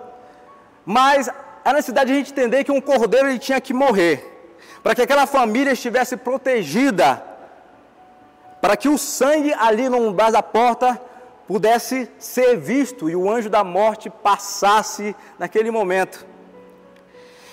Mas 0.84 1.30
a 1.64 1.72
necessidade 1.72 2.08
de 2.08 2.12
a 2.12 2.18
gente 2.18 2.32
entender 2.32 2.64
que 2.64 2.72
um 2.72 2.80
cordeiro 2.80 3.28
ele 3.28 3.38
tinha 3.38 3.60
que 3.60 3.72
morrer, 3.72 4.28
para 4.82 4.94
que 4.94 5.02
aquela 5.02 5.26
família 5.26 5.72
estivesse 5.72 6.16
protegida, 6.16 7.22
para 8.60 8.76
que 8.76 8.88
o 8.88 8.98
sangue 8.98 9.52
ali 9.54 9.88
no 9.88 9.98
umbral 9.98 10.30
da 10.30 10.42
porta 10.42 11.00
pudesse 11.46 12.10
ser 12.18 12.56
visto 12.56 13.10
e 13.10 13.16
o 13.16 13.30
anjo 13.30 13.50
da 13.50 13.64
morte 13.64 14.08
passasse 14.08 15.14
naquele 15.38 15.70
momento. 15.70 16.26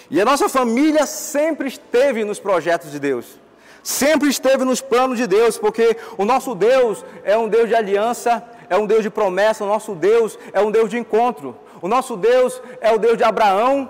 E 0.10 0.20
a 0.20 0.26
nossa 0.26 0.50
família 0.50 1.06
sempre 1.06 1.68
esteve 1.68 2.24
nos 2.24 2.40
projetos 2.40 2.92
de 2.92 3.00
Deus, 3.00 3.40
sempre 3.84 4.30
esteve 4.30 4.64
nos 4.64 4.82
planos 4.82 5.18
de 5.18 5.28
Deus, 5.28 5.58
porque 5.58 5.98
o 6.18 6.26
nosso 6.26 6.56
Deus 6.56 7.06
é 7.24 7.38
um 7.38 7.48
Deus 7.48 7.70
de 7.70 7.76
aliança, 7.76 8.44
é 8.70 8.78
um 8.78 8.86
Deus 8.86 9.04
de 9.04 9.10
promessa, 9.10 9.64
o 9.64 9.68
nosso 9.68 9.96
Deus 9.96 10.38
é 10.54 10.62
um 10.62 10.72
Deus 10.72 10.90
de 10.90 10.98
encontro. 10.98 11.56
O 11.82 11.88
nosso 11.88 12.16
Deus 12.16 12.62
é 12.82 12.94
o 12.94 13.00
Deus 13.00 13.18
de 13.18 13.24
Abraão, 13.24 13.90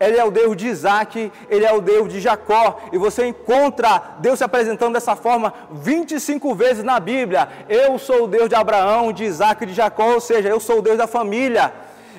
ele 0.00 0.18
é 0.18 0.24
o 0.24 0.30
Deus 0.30 0.56
de 0.56 0.66
Isaac, 0.66 1.32
ele 1.48 1.64
é 1.64 1.72
o 1.72 1.80
Deus 1.80 2.12
de 2.12 2.20
Jacó. 2.20 2.78
E 2.92 2.98
você 2.98 3.26
encontra 3.26 4.16
Deus 4.18 4.38
se 4.38 4.44
apresentando 4.44 4.94
dessa 4.94 5.14
forma 5.14 5.52
25 5.70 6.54
vezes 6.54 6.84
na 6.84 6.98
Bíblia. 6.98 7.48
Eu 7.68 7.98
sou 7.98 8.24
o 8.24 8.28
Deus 8.28 8.48
de 8.48 8.54
Abraão, 8.54 9.12
de 9.12 9.24
Isaac 9.24 9.62
e 9.62 9.66
de 9.66 9.74
Jacó, 9.74 10.14
ou 10.14 10.20
seja, 10.20 10.48
eu 10.48 10.60
sou 10.60 10.78
o 10.78 10.82
Deus 10.82 10.98
da 10.98 11.06
família. 11.06 11.72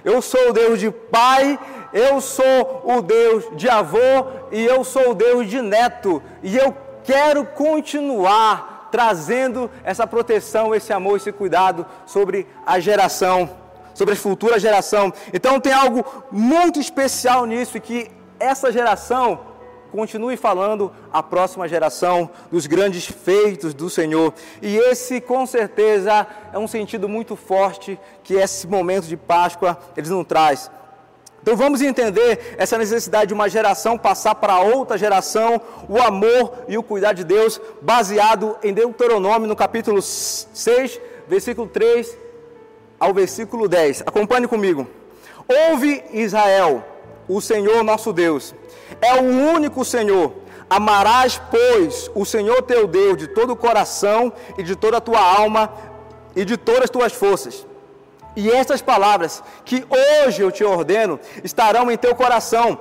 Eu 0.04 0.22
sou 0.22 0.50
o 0.50 0.54
Deus 0.54 0.80
de 0.80 0.92
pai, 0.92 1.60
eu 1.92 2.22
sou 2.22 2.84
o 2.86 3.02
Deus 3.02 3.46
de 3.54 3.68
avô 3.68 3.98
e 4.52 4.64
eu 4.64 4.84
sou 4.84 5.12
o 5.12 5.16
Deus 5.16 5.48
de 5.48 5.62
neto. 5.62 6.22
E 6.44 6.56
eu 6.56 6.76
quero 7.04 7.46
continuar 7.46 8.75
trazendo 8.96 9.70
essa 9.84 10.08
proteção, 10.08 10.74
esse 10.74 10.94
amor, 10.94 11.18
esse 11.18 11.30
cuidado 11.30 11.86
sobre 12.06 12.48
a 12.66 12.80
geração 12.80 13.50
sobre 13.94 14.14
a 14.14 14.18
futura 14.18 14.60
geração. 14.60 15.14
Então 15.34 15.58
tem 15.58 15.72
algo 15.72 16.06
muito 16.30 16.82
especial 16.82 17.46
nisso 17.46 17.78
e 17.78 17.80
que 17.80 18.12
essa 18.38 18.70
geração 18.70 19.40
continue 19.90 20.36
falando 20.36 20.92
a 21.14 21.24
próxima 21.24 21.66
geração 21.68 22.30
dos 22.52 22.68
grandes 22.68 23.06
feitos 23.06 23.74
do 23.74 23.90
Senhor. 23.90 24.34
E 24.62 24.76
esse, 24.76 25.22
com 25.22 25.46
certeza, 25.46 26.28
é 26.52 26.60
um 26.60 26.68
sentido 26.68 27.08
muito 27.08 27.38
forte 27.38 27.98
que 28.22 28.34
esse 28.34 28.68
momento 28.68 29.08
de 29.08 29.16
Páscoa 29.16 29.78
eles 29.96 30.10
não 30.10 30.26
traz. 30.26 30.70
Então 31.46 31.56
vamos 31.56 31.80
entender 31.80 32.56
essa 32.58 32.76
necessidade 32.76 33.28
de 33.28 33.34
uma 33.36 33.48
geração 33.48 34.00
passar 34.00 34.34
para 34.34 34.62
outra 34.62 34.98
geração 34.98 35.62
o 35.88 36.02
amor 36.02 36.52
e 36.68 36.76
o 36.76 36.82
cuidar 36.82 37.14
de 37.14 37.24
Deus, 37.24 37.62
baseado 37.84 38.58
em 38.64 38.74
Deuteronômio, 38.74 39.48
no 39.48 39.56
capítulo 39.56 40.02
6, 40.02 41.00
versículo 41.28 41.68
3 41.68 42.18
ao 43.00 43.14
versículo 43.14 43.68
10. 43.68 44.02
Acompanhe 44.08 44.48
comigo. 44.48 44.88
Ouve 45.70 46.04
Israel, 46.14 46.84
o 47.30 47.40
Senhor 47.40 47.84
nosso 47.84 48.12
Deus, 48.12 48.56
é 49.00 49.14
o 49.14 49.22
único 49.22 49.86
Senhor. 49.86 50.34
Amarás, 50.68 51.40
pois, 51.52 52.10
o 52.16 52.26
Senhor 52.26 52.60
teu 52.64 52.88
Deus 52.88 53.18
de 53.18 53.28
todo 53.28 53.54
o 53.54 53.56
coração 53.56 54.34
e 54.58 54.64
de 54.64 54.76
toda 54.76 54.98
a 54.98 55.02
tua 55.02 55.22
alma 55.22 55.72
e 56.36 56.44
de 56.44 56.58
todas 56.58 56.86
as 56.86 56.90
tuas 56.90 57.14
forças. 57.14 57.68
E 58.36 58.52
estas 58.52 58.82
palavras 58.82 59.44
que 59.64 59.86
hoje 59.90 60.42
eu 60.42 60.52
te 60.52 60.64
ordeno 60.64 61.20
estarão 61.44 61.90
em 61.90 61.98
teu 61.98 62.14
coração 62.14 62.78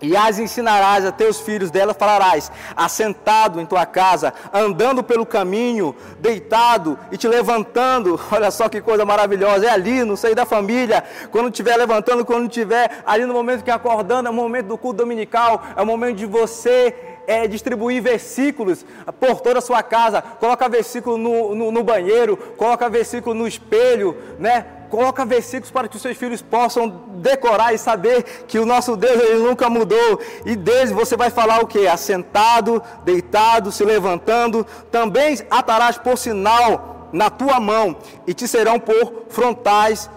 e 0.00 0.14
as 0.14 0.38
ensinarás 0.38 1.06
a 1.06 1.12
teus 1.12 1.40
filhos 1.40 1.70
dela, 1.70 1.94
falarás, 1.94 2.52
assentado 2.76 3.60
em 3.60 3.64
tua 3.64 3.86
casa, 3.86 4.32
andando 4.52 5.02
pelo 5.02 5.24
caminho, 5.24 5.96
deitado 6.20 6.98
e 7.10 7.16
te 7.16 7.26
levantando. 7.26 8.20
Olha 8.30 8.50
só 8.50 8.68
que 8.68 8.82
coisa 8.82 9.06
maravilhosa, 9.06 9.66
é 9.66 9.70
ali, 9.70 10.04
no 10.04 10.16
seio 10.16 10.34
da 10.34 10.44
família, 10.44 11.02
quando 11.30 11.48
estiver 11.48 11.76
levantando, 11.76 12.26
quando 12.26 12.46
estiver 12.46 13.02
ali 13.06 13.24
no 13.24 13.32
momento 13.32 13.64
que 13.64 13.70
acordando, 13.70 14.28
é 14.28 14.30
o 14.30 14.34
momento 14.34 14.66
do 14.66 14.78
culto 14.78 14.98
dominical, 14.98 15.62
é 15.74 15.80
o 15.80 15.86
momento 15.86 16.16
de 16.16 16.26
você 16.26 17.15
é, 17.26 17.46
distribuir 17.46 18.02
versículos 18.02 18.84
por 19.18 19.40
toda 19.40 19.58
a 19.58 19.62
sua 19.62 19.82
casa, 19.82 20.22
coloca 20.22 20.68
versículo 20.68 21.16
no, 21.16 21.54
no, 21.54 21.72
no 21.72 21.84
banheiro, 21.84 22.36
coloca 22.56 22.88
versículo 22.88 23.34
no 23.34 23.46
espelho, 23.46 24.16
né? 24.38 24.66
Coloca 24.90 25.24
versículos 25.24 25.70
para 25.70 25.88
que 25.88 25.96
os 25.96 26.02
seus 26.02 26.16
filhos 26.16 26.40
possam 26.40 26.88
decorar 27.16 27.74
e 27.74 27.78
saber 27.78 28.22
que 28.46 28.58
o 28.58 28.66
nosso 28.66 28.96
Deus 28.96 29.20
ele 29.20 29.40
nunca 29.40 29.68
mudou. 29.68 30.20
E 30.44 30.54
desde 30.54 30.94
você 30.94 31.16
vai 31.16 31.28
falar 31.28 31.60
o 31.60 31.66
que? 31.66 31.88
Assentado, 31.88 32.80
deitado, 33.04 33.72
se 33.72 33.84
levantando. 33.84 34.64
Também 34.90 35.38
atarás 35.50 35.98
por 35.98 36.16
sinal 36.16 37.08
na 37.12 37.30
tua 37.30 37.58
mão 37.58 37.96
e 38.26 38.34
te 38.34 38.46
serão 38.46 38.78
por 38.78 39.24
frontais 39.28 40.08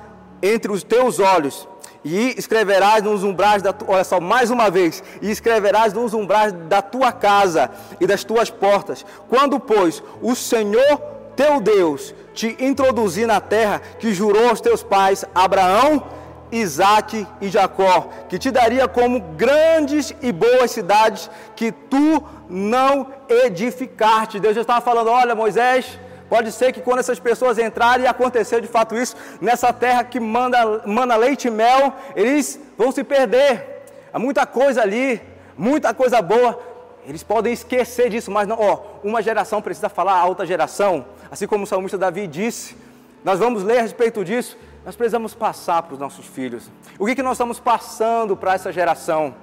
entre 0.41 0.71
os 0.71 0.83
teus 0.83 1.19
olhos. 1.19 1.68
E 2.03 2.34
escreverás 2.38 3.03
nos 3.03 3.24
umbrais 3.24 3.62
da 3.62 3.74
tua, 3.74 3.96
olha 3.96 4.03
só, 4.03 4.20
mais 4.20 4.50
uma 4.50 4.70
vez, 4.70 5.03
e 5.22 5.29
escreverás 5.29 5.94
nos 5.94 6.13
umbrais 6.13 6.53
da 6.53 6.82
tua 6.82 7.12
casa 7.12 7.70
e 8.00 8.08
das 8.08 8.24
tuas 8.24 8.50
portas. 8.50 9.06
Quando, 9.27 9.60
pois, 9.60 10.01
o 10.22 10.34
Senhor 10.36 11.01
teu 11.36 11.60
Deus 11.60 12.13
te 12.34 12.56
introduzir 12.60 13.27
na 13.27 13.39
terra 13.39 13.82
que 14.00 14.13
jurou 14.13 14.50
aos 14.50 14.62
teus 14.62 14.84
pais, 14.84 15.25
Abraão, 15.34 16.03
Isaac 16.51 17.27
e 17.41 17.50
Jacó, 17.50 18.10
que 18.27 18.39
te 18.39 18.51
daria 18.51 18.88
como 18.88 19.20
grandes 19.38 20.13
e 20.22 20.32
boas 20.32 20.72
cidades 20.72 21.29
que 21.56 21.72
tu 21.72 22.24
não 22.50 23.08
edificaste. 23.27 24.39
Deus 24.39 24.56
já 24.56 24.62
estava 24.62 24.82
falando: 24.82 25.10
olha, 25.10 25.36
Moisés, 25.36 26.00
pode 26.29 26.51
ser 26.51 26.71
que 26.71 26.81
quando 26.81 27.00
essas 27.00 27.19
pessoas 27.19 27.57
entrarem 27.57 28.05
e 28.05 28.07
acontecer 28.07 28.62
de 28.62 28.67
fato 28.67 28.95
isso, 28.95 29.15
nessa 29.41 29.74
terra 29.74 30.03
que 30.03 30.19
manda, 30.19 30.83
manda 30.86 31.15
leite 31.15 31.48
e 31.48 31.51
mel, 31.51 31.93
eles 32.15 32.59
vão 32.77 32.91
se 32.91 33.03
perder. 33.03 33.83
Há 34.13 34.19
muita 34.19 34.45
coisa 34.45 34.81
ali, 34.81 35.21
muita 35.57 35.93
coisa 35.93 36.21
boa. 36.21 36.59
Eles 37.05 37.24
podem 37.24 37.51
esquecer 37.51 38.09
disso, 38.09 38.29
mas 38.29 38.48
não, 38.48 38.57
ó, 38.59 38.79
uma 39.03 39.21
geração 39.21 39.62
precisa 39.62 39.89
falar 39.89 40.19
a 40.19 40.25
outra 40.25 40.45
geração, 40.45 41.05
assim 41.31 41.48
como 41.48 41.63
o 41.63 41.67
salmista 41.67 41.98
Davi 41.98 42.27
disse. 42.27 42.77
Nós 43.24 43.39
vamos 43.39 43.63
ler 43.63 43.79
a 43.79 43.81
respeito 43.81 44.24
disso. 44.24 44.57
Nós 44.86 44.95
precisamos 44.95 45.33
passar 45.33 45.83
para 45.83 45.93
os 45.93 46.00
nossos 46.00 46.25
filhos. 46.25 46.69
O 46.98 47.05
que, 47.05 47.15
que 47.15 47.24
nós 47.24 47.33
estamos 47.33 47.59
passando 47.59 48.38
para 48.38 48.53
essa 48.53 48.71
geração? 48.71 49.36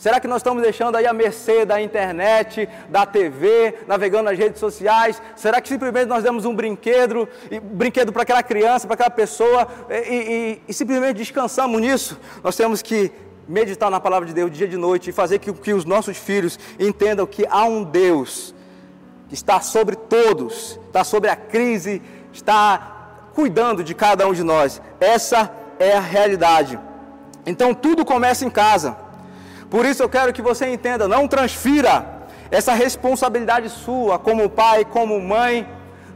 Será 0.00 0.18
que 0.18 0.26
nós 0.26 0.38
estamos 0.38 0.62
deixando 0.62 0.96
aí 0.96 1.06
a 1.06 1.12
mercê 1.12 1.66
da 1.66 1.78
internet, 1.78 2.66
da 2.88 3.04
TV, 3.04 3.80
navegando 3.86 4.30
nas 4.30 4.38
redes 4.38 4.58
sociais? 4.58 5.20
Será 5.36 5.60
que 5.60 5.68
simplesmente 5.68 6.06
nós 6.06 6.24
demos 6.24 6.46
um 6.46 6.56
brinquedo, 6.56 7.28
brinquedo 7.64 8.10
para 8.10 8.22
aquela 8.22 8.42
criança, 8.42 8.86
para 8.86 8.94
aquela 8.94 9.10
pessoa 9.10 9.68
e, 9.90 10.14
e, 10.14 10.62
e, 10.66 10.72
simplesmente 10.72 11.18
descansamos 11.18 11.78
nisso? 11.78 12.18
Nós 12.42 12.56
temos 12.56 12.80
que 12.80 13.12
meditar 13.46 13.90
na 13.90 14.00
palavra 14.00 14.26
de 14.26 14.32
Deus 14.32 14.50
dia 14.50 14.66
e 14.66 14.70
de 14.70 14.78
noite 14.78 15.10
e 15.10 15.12
fazer 15.12 15.38
que, 15.38 15.52
que 15.52 15.74
os 15.74 15.84
nossos 15.84 16.16
filhos 16.16 16.58
entendam 16.78 17.26
que 17.26 17.46
há 17.50 17.66
um 17.66 17.84
Deus 17.84 18.54
que 19.28 19.34
está 19.34 19.60
sobre 19.60 19.96
todos, 19.96 20.80
está 20.86 21.04
sobre 21.04 21.28
a 21.28 21.36
crise, 21.36 22.00
está 22.32 23.26
cuidando 23.34 23.84
de 23.84 23.94
cada 23.94 24.26
um 24.26 24.32
de 24.32 24.42
nós. 24.42 24.80
Essa 24.98 25.54
é 25.78 25.92
a 25.92 26.00
realidade. 26.00 26.80
Então 27.44 27.74
tudo 27.74 28.02
começa 28.02 28.46
em 28.46 28.50
casa. 28.50 29.09
Por 29.70 29.86
isso 29.86 30.02
eu 30.02 30.08
quero 30.08 30.32
que 30.32 30.42
você 30.42 30.66
entenda, 30.66 31.06
não 31.06 31.28
transfira 31.28 32.04
essa 32.50 32.72
responsabilidade 32.72 33.68
sua 33.68 34.18
como 34.18 34.50
pai, 34.50 34.84
como 34.84 35.20
mãe, 35.20 35.66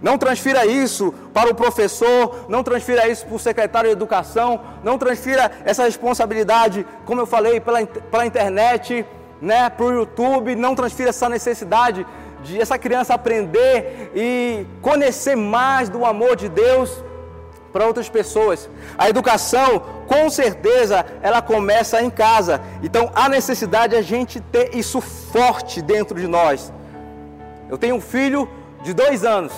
não 0.03 0.19
transfira 0.19 0.67
isso 0.67 1.15
para 1.33 1.49
o 1.51 1.55
professor, 1.55 2.47
não 2.49 2.65
transfira 2.65 3.09
isso 3.09 3.25
para 3.25 3.37
o 3.37 3.39
secretário 3.39 3.89
de 3.89 3.93
educação, 3.93 4.61
não 4.83 4.99
transfira 4.99 5.51
essa 5.65 5.85
responsabilidade, 5.85 6.85
como 7.07 7.21
eu 7.21 7.27
falei, 7.27 7.61
pela, 7.61 7.87
pela 7.87 8.27
internet, 8.27 9.07
né, 9.41 9.71
para 9.71 9.87
o 9.87 9.93
YouTube, 9.93 10.57
não 10.57 10.75
transfira 10.75 11.11
essa 11.11 11.29
necessidade 11.29 12.05
de 12.43 12.61
essa 12.61 12.77
criança 12.77 13.15
aprender 13.15 14.11
e 14.15 14.67
conhecer 14.83 15.37
mais 15.37 15.89
do 15.89 16.05
amor 16.05 16.35
de 16.37 16.49
Deus 16.49 17.03
para 17.75 17.89
outras 17.89 18.09
pessoas. 18.09 18.71
A 18.97 19.09
educação, 19.11 19.83
com 20.07 20.31
certeza, 20.31 21.05
ela 21.21 21.43
começa 21.43 22.01
em 22.01 22.09
casa. 22.09 22.61
Então, 22.85 23.11
a 23.13 23.29
necessidade 23.29 23.97
a 23.97 24.01
gente 24.01 24.39
ter 24.41 24.77
isso 24.77 25.01
forte 25.01 25.83
dentro 25.83 26.21
de 26.21 26.29
nós. 26.29 26.73
Eu 27.69 27.77
tenho 27.77 27.97
um 27.97 28.01
filho 28.01 28.49
de 28.85 28.95
dois 28.95 29.25
anos. 29.25 29.53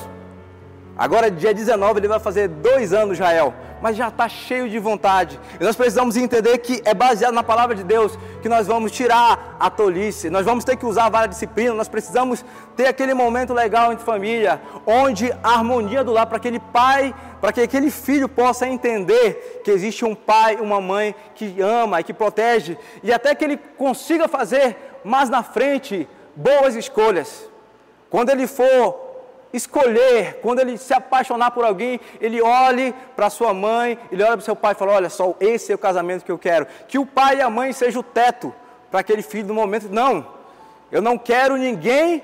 Agora, 0.96 1.30
dia 1.30 1.52
19, 1.52 2.00
ele 2.00 2.08
vai 2.08 2.18
fazer 2.18 2.48
dois 2.48 2.94
anos, 2.94 3.18
Israel 3.18 3.52
mas 3.86 3.96
já 3.96 4.08
está 4.08 4.28
cheio 4.28 4.68
de 4.68 4.80
vontade. 4.80 5.38
E 5.60 5.62
nós 5.62 5.76
precisamos 5.76 6.16
entender 6.16 6.58
que 6.58 6.82
é 6.84 6.92
baseado 6.92 7.32
na 7.32 7.44
palavra 7.44 7.72
de 7.72 7.84
Deus 7.84 8.18
que 8.42 8.48
nós 8.48 8.66
vamos 8.66 8.90
tirar 8.90 9.56
a 9.60 9.70
tolice, 9.70 10.28
nós 10.28 10.44
vamos 10.44 10.64
ter 10.64 10.74
que 10.74 10.84
usar 10.84 11.08
várias 11.08 11.30
disciplinas, 11.30 11.76
nós 11.76 11.86
precisamos 11.86 12.44
ter 12.76 12.88
aquele 12.88 13.14
momento 13.14 13.54
legal 13.54 13.92
entre 13.92 14.04
família, 14.04 14.60
onde 14.84 15.30
a 15.40 15.50
harmonia 15.50 16.02
do 16.02 16.12
lar, 16.12 16.26
para 16.26 16.36
aquele 16.36 16.58
pai, 16.58 17.14
para 17.40 17.52
que 17.52 17.60
aquele 17.60 17.88
filho 17.88 18.28
possa 18.28 18.66
entender 18.66 19.60
que 19.62 19.70
existe 19.70 20.04
um 20.04 20.16
pai, 20.16 20.56
uma 20.56 20.80
mãe 20.80 21.14
que 21.36 21.60
ama 21.60 22.00
e 22.00 22.02
que 22.02 22.12
protege, 22.12 22.76
e 23.04 23.12
até 23.12 23.36
que 23.36 23.44
ele 23.44 23.56
consiga 23.56 24.26
fazer 24.26 24.98
mais 25.04 25.30
na 25.30 25.44
frente 25.44 26.08
boas 26.34 26.74
escolhas. 26.74 27.48
Quando 28.10 28.30
ele 28.30 28.48
for 28.48 29.05
escolher, 29.56 30.40
quando 30.42 30.60
ele 30.60 30.76
se 30.76 30.92
apaixonar 30.92 31.50
por 31.50 31.64
alguém, 31.64 32.00
ele 32.20 32.40
olhe 32.40 32.94
para 33.14 33.30
sua 33.30 33.52
mãe, 33.52 33.98
ele 34.10 34.22
olha 34.22 34.32
para 34.32 34.44
seu 34.44 34.56
pai 34.56 34.72
e 34.72 34.74
fala: 34.74 34.92
Olha 34.92 35.10
só, 35.10 35.34
esse 35.40 35.72
é 35.72 35.74
o 35.74 35.78
casamento 35.78 36.24
que 36.24 36.32
eu 36.32 36.38
quero. 36.38 36.66
Que 36.86 36.98
o 36.98 37.06
pai 37.06 37.38
e 37.38 37.42
a 37.42 37.50
mãe 37.50 37.72
sejam 37.72 38.00
o 38.00 38.04
teto 38.04 38.54
para 38.90 39.00
aquele 39.00 39.22
filho 39.22 39.48
no 39.48 39.54
momento. 39.54 39.88
Não, 39.88 40.26
eu 40.90 41.02
não 41.02 41.18
quero 41.18 41.56
ninguém 41.56 42.22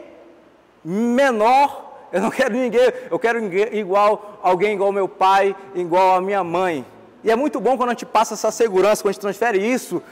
menor, 0.85 2.09
eu 2.13 2.21
não 2.21 2.31
quero 2.31 2.55
ninguém, 2.55 2.93
eu 3.11 3.19
quero 3.19 3.39
igual 3.75 4.39
alguém 4.43 4.75
igual 4.75 4.93
meu 4.93 5.09
pai, 5.09 5.57
igual 5.75 6.17
a 6.17 6.21
minha 6.21 6.45
mãe. 6.45 6.85
E 7.25 7.31
é 7.31 7.37
muito 7.37 7.61
bom 7.61 7.77
quando 7.77 7.91
a 7.91 7.93
gente 7.93 8.07
passa 8.07 8.35
essa 8.35 8.51
segurança, 8.51 9.03
quando 9.03 9.11
a 9.11 9.13
gente 9.13 9.21
transfere 9.21 9.59
isso 9.59 10.03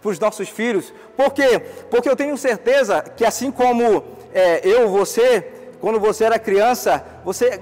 para 0.00 0.10
os 0.10 0.18
nossos 0.18 0.48
filhos. 0.48 0.92
Por 1.16 1.32
quê? 1.32 1.60
Porque 1.90 2.08
eu 2.08 2.16
tenho 2.16 2.36
certeza 2.36 3.02
que 3.16 3.24
assim 3.24 3.50
como 3.50 4.02
é, 4.34 4.60
eu, 4.66 4.88
você, 4.88 5.51
quando 5.82 5.98
você 5.98 6.22
era 6.22 6.38
criança, 6.38 7.04
você 7.24 7.60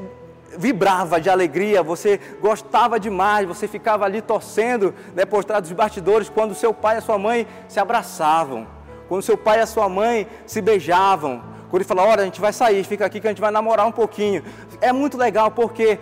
vibrava 0.58 1.18
de 1.18 1.30
alegria, 1.30 1.82
você 1.82 2.20
gostava 2.38 3.00
demais, 3.00 3.48
você 3.48 3.66
ficava 3.66 4.04
ali 4.04 4.20
torcendo 4.20 4.94
né, 5.14 5.24
por 5.24 5.42
trás 5.42 5.62
dos 5.62 5.72
bastidores 5.72 6.28
quando 6.28 6.54
seu 6.54 6.74
pai 6.74 6.98
e 6.98 7.00
sua 7.00 7.18
mãe 7.18 7.46
se 7.66 7.80
abraçavam, 7.80 8.66
quando 9.08 9.22
seu 9.22 9.38
pai 9.38 9.60
e 9.60 9.62
a 9.62 9.66
sua 9.66 9.88
mãe 9.88 10.26
se 10.46 10.60
beijavam, 10.60 11.42
quando 11.70 11.80
ele 11.80 11.88
fala, 11.88 12.04
olha, 12.04 12.20
a 12.20 12.24
gente 12.26 12.42
vai 12.42 12.52
sair, 12.52 12.84
fica 12.84 13.06
aqui 13.06 13.20
que 13.20 13.26
a 13.26 13.30
gente 13.30 13.40
vai 13.40 13.50
namorar 13.50 13.86
um 13.86 13.92
pouquinho. 13.92 14.44
É 14.82 14.92
muito 14.92 15.16
legal 15.16 15.50
porque 15.50 15.98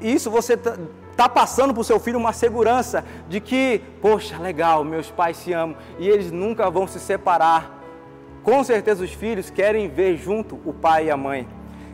isso 0.00 0.30
você 0.30 0.54
está 0.54 0.74
tá 1.14 1.28
passando 1.28 1.74
para 1.74 1.82
o 1.82 1.84
seu 1.84 2.00
filho 2.00 2.18
uma 2.18 2.32
segurança 2.32 3.04
de 3.28 3.40
que, 3.42 3.82
poxa, 4.00 4.38
legal, 4.38 4.84
meus 4.84 5.10
pais 5.10 5.36
se 5.36 5.52
amam 5.52 5.76
e 5.98 6.08
eles 6.08 6.32
nunca 6.32 6.70
vão 6.70 6.86
se 6.86 6.98
separar. 6.98 7.78
Com 8.42 8.64
certeza 8.64 9.04
os 9.04 9.12
filhos 9.12 9.50
querem 9.50 9.88
ver 9.88 10.16
junto 10.16 10.58
o 10.64 10.72
pai 10.72 11.06
e 11.06 11.10
a 11.10 11.16
mãe. 11.18 11.46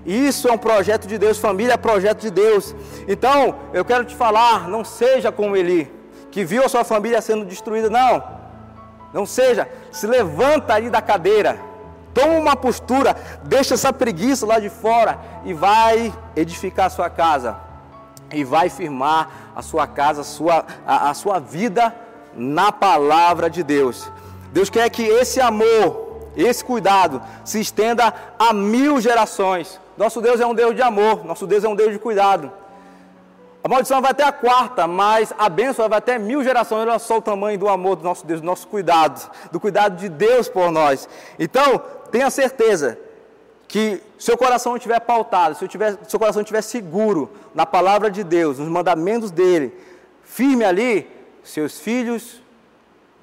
Isso 0.05 0.49
é 0.49 0.53
um 0.53 0.59
projeto 0.59 1.07
de 1.07 1.17
Deus, 1.17 1.39
família 1.39 1.75
é 1.75 1.77
projeto 1.77 2.21
de 2.21 2.31
Deus. 2.31 2.75
Então, 3.09 3.57
eu 3.73 3.85
quero 3.85 4.05
te 4.05 4.15
falar, 4.15 4.69
não 4.69 4.85
seja 4.85 5.33
como 5.33 5.57
Eli, 5.57 5.91
que 6.31 6.45
viu 6.45 6.65
a 6.65 6.69
sua 6.69 6.85
família 6.85 7.23
sendo 7.23 7.45
destruída, 7.45 7.89
não. 7.89 8.23
Não 9.13 9.25
seja, 9.25 9.69
se 9.93 10.07
levanta 10.07 10.75
aí 10.75 10.91
da 10.91 11.01
cadeira, 11.01 11.59
toma 12.13 12.35
uma 12.35 12.57
postura, 12.57 13.17
deixa 13.45 13.75
essa 13.75 13.93
preguiça 13.93 14.45
lá 14.45 14.59
de 14.59 14.69
fora 14.69 15.19
e 15.45 15.55
vai 15.55 16.13
edificar 16.37 16.87
a 16.87 16.91
sua 16.91 17.09
casa. 17.09 17.57
E 18.33 18.43
vai 18.43 18.69
firmar 18.69 19.53
a 19.55 19.63
sua 19.63 19.87
casa, 19.87 20.23
a 20.23 20.25
sua, 20.25 20.65
a, 20.87 21.11
a 21.11 21.15
sua 21.15 21.39
vida 21.39 21.95
na 22.35 22.73
palavra 22.73 23.49
de 23.49 23.63
Deus. 23.63 24.11
Deus 24.53 24.69
quer 24.69 24.91
que 24.91 25.03
esse 25.03 25.41
amor, 25.41 26.31
esse 26.37 26.65
cuidado 26.65 27.23
se 27.45 27.61
estenda 27.61 28.13
a 28.39 28.53
mil 28.53 29.01
gerações. 29.01 29.81
Nosso 29.97 30.21
Deus 30.21 30.41
é 30.41 30.47
um 30.47 30.55
Deus 30.55 30.75
de 30.75 30.83
amor, 30.83 31.25
nosso 31.25 31.47
Deus 31.47 31.63
é 31.63 31.69
um 31.69 31.77
Deus 31.77 31.93
de 31.93 31.99
cuidado. 31.99 32.51
A 33.63 33.69
maldição 33.69 34.03
vai 34.03 34.11
até 34.11 34.25
a 34.25 34.33
quarta, 34.33 34.87
mas 34.87 35.33
a 35.39 35.49
bênção 35.49 35.89
vai 35.89 35.99
até 35.99 36.19
mil 36.19 36.45
gerações. 36.45 36.87
Olha 36.87 36.99
só 36.99 37.17
o 37.17 37.23
tamanho 37.23 37.59
do 37.59 37.69
amor 37.69 37.97
do 37.97 38.05
nosso 38.05 38.27
Deus, 38.27 38.41
do 38.41 38.45
nosso 38.45 38.67
cuidado, 38.67 39.31
do 39.51 39.59
cuidado 39.59 39.97
de 39.97 40.09
Deus 40.09 40.49
por 40.49 40.71
nós. 40.71 41.09
Então, 41.39 41.81
tenha 42.11 42.29
certeza 42.29 42.99
que 43.67 44.03
seu 44.19 44.37
coração 44.37 44.77
estiver 44.77 45.01
pautado, 45.01 45.55
se 45.55 45.67
tiver, 45.67 45.97
seu 46.07 46.19
coração 46.19 46.43
estiver 46.43 46.61
seguro 46.61 47.31
na 47.55 47.65
palavra 47.65 48.11
de 48.11 48.23
Deus, 48.23 48.59
nos 48.59 48.69
mandamentos 48.69 49.31
dele, 49.31 49.75
firme 50.23 50.65
ali, 50.65 51.11
seus 51.43 51.81
filhos, 51.81 52.43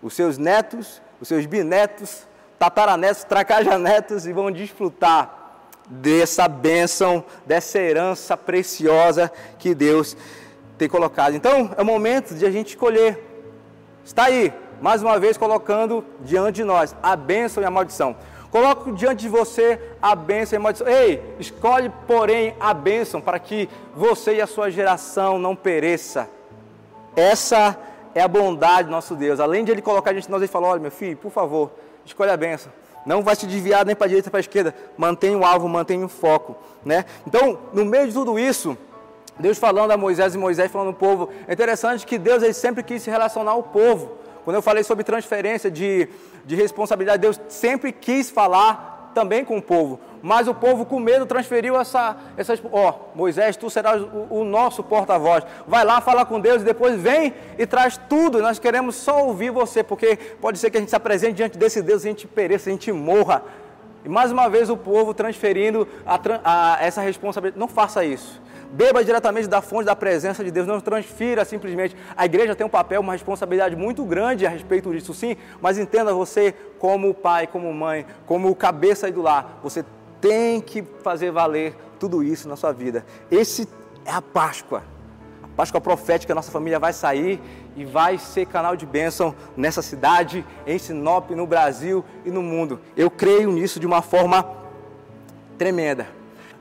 os 0.01 0.13
seus 0.13 0.37
netos, 0.37 1.01
os 1.21 1.27
seus 1.27 1.45
bisnetos, 1.45 2.25
tataranetos, 2.57 3.23
tracajanetos 3.23 4.25
e 4.25 4.33
vão 4.33 4.49
desfrutar 4.51 5.40
dessa 5.91 6.47
bênção, 6.47 7.23
dessa 7.45 7.77
herança 7.77 8.37
preciosa 8.37 9.29
que 9.59 9.75
Deus 9.75 10.15
tem 10.77 10.87
colocado. 10.87 11.35
Então, 11.35 11.71
é 11.77 11.81
o 11.81 11.85
momento 11.85 12.33
de 12.33 12.45
a 12.45 12.51
gente 12.51 12.69
escolher. 12.69 13.21
Está 14.05 14.25
aí, 14.25 14.53
mais 14.81 15.03
uma 15.03 15.19
vez 15.19 15.37
colocando 15.37 16.03
diante 16.21 16.55
de 16.57 16.63
nós 16.63 16.95
a 17.03 17.15
bênção 17.15 17.61
e 17.61 17.65
a 17.65 17.69
maldição. 17.69 18.15
Coloco 18.49 18.91
diante 18.93 19.21
de 19.21 19.29
você 19.29 19.79
a 20.01 20.15
bênção 20.15 20.55
e 20.55 20.57
a 20.57 20.61
maldição. 20.61 20.87
Ei, 20.87 21.35
escolhe, 21.39 21.91
porém, 22.07 22.55
a 22.59 22.73
bênção 22.73 23.19
para 23.19 23.37
que 23.37 23.69
você 23.95 24.35
e 24.35 24.41
a 24.41 24.47
sua 24.47 24.71
geração 24.71 25.37
não 25.37 25.55
pereça. 25.55 26.29
Essa 27.15 27.77
é 28.15 28.21
a 28.21 28.27
bondade 28.27 28.87
do 28.87 28.91
nosso 28.91 29.15
Deus. 29.15 29.39
Além 29.39 29.63
de 29.63 29.71
Ele 29.71 29.81
colocar 29.81 30.11
a 30.11 30.13
gente 30.13 30.31
nós, 30.31 30.41
Ele 30.41 30.51
falou: 30.51 30.69
olha, 30.69 30.79
meu 30.79 30.91
filho, 30.91 31.17
por 31.17 31.31
favor, 31.31 31.71
escolhe 32.05 32.31
a 32.31 32.37
bênção. 32.37 32.71
Não 33.05 33.23
vai 33.23 33.35
se 33.35 33.45
desviar 33.45 33.85
nem 33.85 33.95
para 33.95 34.05
a 34.05 34.07
direita 34.07 34.27
nem 34.27 34.31
para 34.31 34.39
a 34.39 34.41
esquerda. 34.41 34.75
Mantenha 34.97 35.37
o 35.37 35.45
alvo, 35.45 35.67
mantenha 35.67 36.05
o 36.05 36.09
foco. 36.09 36.55
Né? 36.85 37.05
Então, 37.25 37.57
no 37.73 37.85
meio 37.85 38.07
de 38.07 38.13
tudo 38.13 38.37
isso, 38.37 38.77
Deus 39.39 39.57
falando 39.57 39.91
a 39.91 39.97
Moisés 39.97 40.35
e 40.35 40.37
Moisés 40.37 40.71
falando 40.71 40.89
ao 40.89 40.93
povo. 40.93 41.29
É 41.47 41.53
interessante 41.53 42.05
que 42.05 42.17
Deus 42.17 42.43
ele 42.43 42.53
sempre 42.53 42.83
quis 42.83 43.01
se 43.01 43.09
relacionar 43.09 43.51
ao 43.51 43.63
povo. 43.63 44.17
Quando 44.43 44.55
eu 44.55 44.61
falei 44.61 44.83
sobre 44.83 45.03
transferência 45.03 45.69
de, 45.69 46.07
de 46.45 46.55
responsabilidade, 46.55 47.21
Deus 47.21 47.39
sempre 47.47 47.91
quis 47.91 48.29
falar 48.29 48.90
também 49.13 49.43
com 49.43 49.57
o 49.57 49.61
povo, 49.61 49.99
mas 50.21 50.47
o 50.47 50.53
povo 50.53 50.85
com 50.85 50.99
medo 50.99 51.25
transferiu 51.25 51.79
essa, 51.79 52.15
essa 52.37 52.53
ó, 52.71 52.93
Moisés, 53.15 53.57
tu 53.57 53.69
serás 53.69 54.01
o, 54.01 54.27
o 54.29 54.43
nosso 54.43 54.83
porta-voz. 54.83 55.43
Vai 55.67 55.83
lá 55.83 55.99
falar 56.01 56.25
com 56.25 56.39
Deus 56.39 56.61
e 56.61 56.65
depois 56.65 56.99
vem 56.99 57.33
e 57.57 57.65
traz 57.65 57.97
tudo. 58.09 58.41
Nós 58.41 58.59
queremos 58.59 58.95
só 58.95 59.25
ouvir 59.25 59.49
você, 59.49 59.83
porque 59.83 60.17
pode 60.39 60.59
ser 60.59 60.69
que 60.69 60.77
a 60.77 60.79
gente 60.79 60.89
se 60.89 60.95
apresente 60.95 61.33
diante 61.33 61.57
desse 61.57 61.81
Deus 61.81 62.03
e 62.03 62.07
a 62.07 62.11
gente 62.11 62.27
pereça, 62.27 62.69
a 62.69 62.73
gente 62.73 62.91
morra. 62.91 63.43
E 64.03 64.09
mais 64.09 64.31
uma 64.31 64.49
vez 64.49 64.69
o 64.69 64.77
povo 64.77 65.13
transferindo 65.13 65.87
a, 66.05 66.19
a, 66.43 66.77
essa 66.81 67.01
responsabilidade. 67.01 67.59
Não 67.59 67.67
faça 67.67 68.03
isso. 68.03 68.41
Beba 68.71 69.03
diretamente 69.03 69.49
da 69.49 69.61
fonte 69.61 69.85
da 69.85 69.95
presença 69.95 70.43
de 70.43 70.49
Deus, 70.49 70.65
não 70.65 70.79
transfira 70.79 71.43
simplesmente. 71.43 71.95
A 72.15 72.25
igreja 72.25 72.55
tem 72.55 72.65
um 72.65 72.69
papel, 72.69 73.01
uma 73.01 73.11
responsabilidade 73.13 73.75
muito 73.75 74.05
grande 74.05 74.45
a 74.45 74.49
respeito 74.49 74.91
disso, 74.93 75.13
sim, 75.13 75.35
mas 75.61 75.77
entenda 75.77 76.13
você 76.13 76.53
como 76.79 77.13
pai, 77.13 77.47
como 77.47 77.73
mãe, 77.73 78.05
como 78.25 78.55
cabeça 78.55 79.07
aí 79.07 79.11
do 79.11 79.21
lar. 79.21 79.59
Você 79.61 79.83
tem 80.21 80.61
que 80.61 80.83
fazer 81.03 81.31
valer 81.31 81.75
tudo 81.99 82.23
isso 82.23 82.47
na 82.47 82.55
sua 82.55 82.71
vida. 82.71 83.05
Esse 83.29 83.67
é 84.05 84.11
a 84.11 84.21
Páscoa. 84.21 84.83
A 85.43 85.47
Páscoa 85.49 85.81
profética, 85.81 86.31
a 86.31 86.35
nossa 86.35 86.51
família 86.51 86.79
vai 86.79 86.93
sair 86.93 87.41
e 87.75 87.83
vai 87.83 88.17
ser 88.17 88.45
canal 88.45 88.77
de 88.77 88.85
bênção 88.85 89.35
nessa 89.57 89.81
cidade, 89.81 90.45
em 90.65 90.79
Sinop, 90.79 91.31
no 91.31 91.45
Brasil 91.45 92.05
e 92.23 92.31
no 92.31 92.41
mundo. 92.41 92.79
Eu 92.95 93.11
creio 93.11 93.51
nisso 93.51 93.81
de 93.81 93.85
uma 93.85 94.01
forma 94.01 94.49
tremenda. 95.57 96.07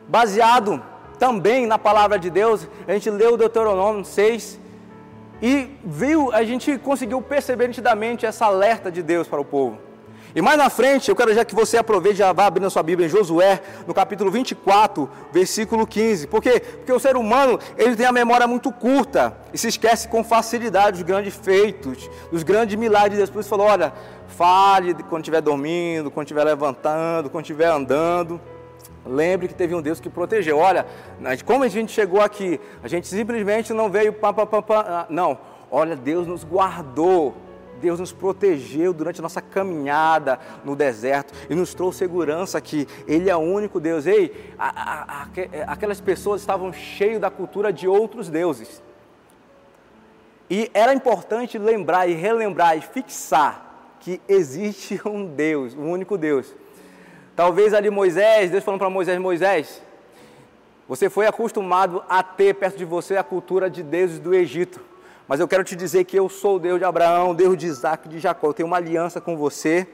Baseado 0.09 0.83
também 1.20 1.66
na 1.66 1.78
palavra 1.78 2.18
de 2.18 2.30
Deus, 2.30 2.66
a 2.88 2.92
gente 2.94 3.11
leu 3.11 3.37
Deuteronômio 3.37 4.06
6 4.06 4.59
e 5.42 5.68
viu, 5.85 6.33
a 6.33 6.42
gente 6.44 6.78
conseguiu 6.78 7.20
perceber 7.20 7.68
nitidamente 7.68 8.24
essa 8.24 8.46
alerta 8.46 8.90
de 8.90 9.02
Deus 9.02 9.28
para 9.28 9.38
o 9.38 9.44
povo. 9.44 9.78
E 10.35 10.40
mais 10.40 10.56
na 10.56 10.70
frente, 10.70 11.11
eu 11.11 11.16
quero 11.16 11.35
já 11.35 11.44
que 11.44 11.54
você 11.54 11.76
aproveite, 11.76 12.18
já 12.18 12.33
vá 12.33 12.46
abrindo 12.46 12.66
a 12.66 12.70
sua 12.70 12.83
Bíblia 12.83 13.06
em 13.06 13.11
Josué, 13.11 13.61
no 13.87 13.92
capítulo 13.92 14.30
24, 14.30 15.11
versículo 15.30 15.87
15. 15.87 16.26
Por 16.28 16.40
quê? 16.40 16.61
Porque 16.61 16.92
o 16.92 17.00
ser 17.00 17.16
humano, 17.16 17.59
ele 17.76 17.96
tem 17.96 18.06
a 18.06 18.12
memória 18.12 18.46
muito 18.46 18.72
curta 18.72 19.37
e 19.52 19.59
se 19.59 19.68
esquece 19.68 20.09
com 20.09 20.24
facilidade 20.24 20.98
dos 20.98 21.02
grandes 21.02 21.35
feitos, 21.35 22.09
dos 22.30 22.42
grandes 22.42 22.76
milagres 22.76 23.12
de 23.12 23.16
Deus. 23.18 23.30
Por 23.30 23.40
isso 23.40 23.48
falou, 23.48 23.66
olha, 23.66 23.92
fale 24.28 24.94
quando 24.94 25.22
estiver 25.22 25.42
dormindo, 25.42 26.11
quando 26.11 26.26
estiver 26.26 26.44
levantando, 26.44 27.28
quando 27.28 27.44
estiver 27.44 27.68
andando. 27.68 28.40
Lembre 29.11 29.49
que 29.49 29.55
teve 29.55 29.75
um 29.75 29.83
Deus 29.83 29.99
que 29.99 30.09
protegeu. 30.09 30.59
Olha, 30.59 30.87
como 31.44 31.64
a 31.64 31.68
gente 31.68 31.90
chegou 31.90 32.20
aqui, 32.20 32.61
a 32.81 32.87
gente 32.87 33.09
simplesmente 33.09 33.73
não 33.73 33.90
veio 33.90 34.12
pá, 34.12 34.33
pá, 34.33 34.46
pá, 34.46 34.62
pá. 34.62 34.85
Ah, 34.87 35.07
não, 35.11 35.37
olha, 35.68 35.96
Deus 35.96 36.27
nos 36.27 36.44
guardou. 36.44 37.35
Deus 37.81 37.99
nos 37.99 38.12
protegeu 38.12 38.92
durante 38.92 39.20
a 39.20 39.23
nossa 39.23 39.40
caminhada 39.40 40.38
no 40.62 40.77
deserto 40.77 41.33
e 41.49 41.55
nos 41.55 41.73
trouxe 41.73 42.01
segurança 42.01 42.61
que 42.61 42.87
Ele 43.09 43.31
é 43.31 43.35
o 43.35 43.40
único 43.40 43.81
Deus. 43.81 44.07
Ei, 44.07 44.53
a, 44.59 44.68
a, 44.68 45.23
a, 45.23 45.73
aquelas 45.73 45.99
pessoas 45.99 46.42
estavam 46.42 46.73
cheias 46.75 47.18
da 47.18 47.31
cultura 47.31 47.73
de 47.73 47.88
outros 47.88 48.29
deuses. 48.29 48.83
E 50.51 50.70
era 50.75 50.92
importante 50.92 51.57
lembrar 51.57 52.07
e 52.07 52.12
relembrar 52.12 52.77
e 52.77 52.83
fixar 52.83 53.96
que 54.01 54.20
existe 54.29 55.01
um 55.09 55.25
Deus, 55.27 55.75
um 55.75 55.90
único 55.90 56.18
Deus. 56.18 56.55
Talvez 57.40 57.72
ali 57.72 57.88
Moisés, 57.88 58.50
Deus 58.50 58.62
falando 58.62 58.81
para 58.81 58.90
Moisés, 58.90 59.18
Moisés, 59.18 59.81
você 60.87 61.09
foi 61.09 61.26
acostumado 61.26 62.05
a 62.07 62.22
ter 62.22 62.55
perto 62.55 62.76
de 62.76 62.85
você 62.85 63.16
a 63.16 63.22
cultura 63.22 63.70
de 63.70 63.83
deuses 63.83 64.18
do 64.18 64.35
Egito. 64.35 64.79
Mas 65.26 65.40
eu 65.40 65.48
quero 65.48 65.64
te 65.64 65.74
dizer 65.74 66.05
que 66.05 66.18
eu 66.18 66.29
sou 66.29 66.57
o 66.57 66.59
Deus 66.59 66.79
de 66.79 66.85
Abraão, 66.85 67.35
Deus 67.35 67.57
de 67.57 67.66
Isaac 67.66 68.11
de 68.11 68.18
Jacó. 68.18 68.48
Eu 68.48 68.53
tenho 68.53 68.66
uma 68.66 68.76
aliança 68.76 69.22
com 69.22 69.38
você, 69.38 69.88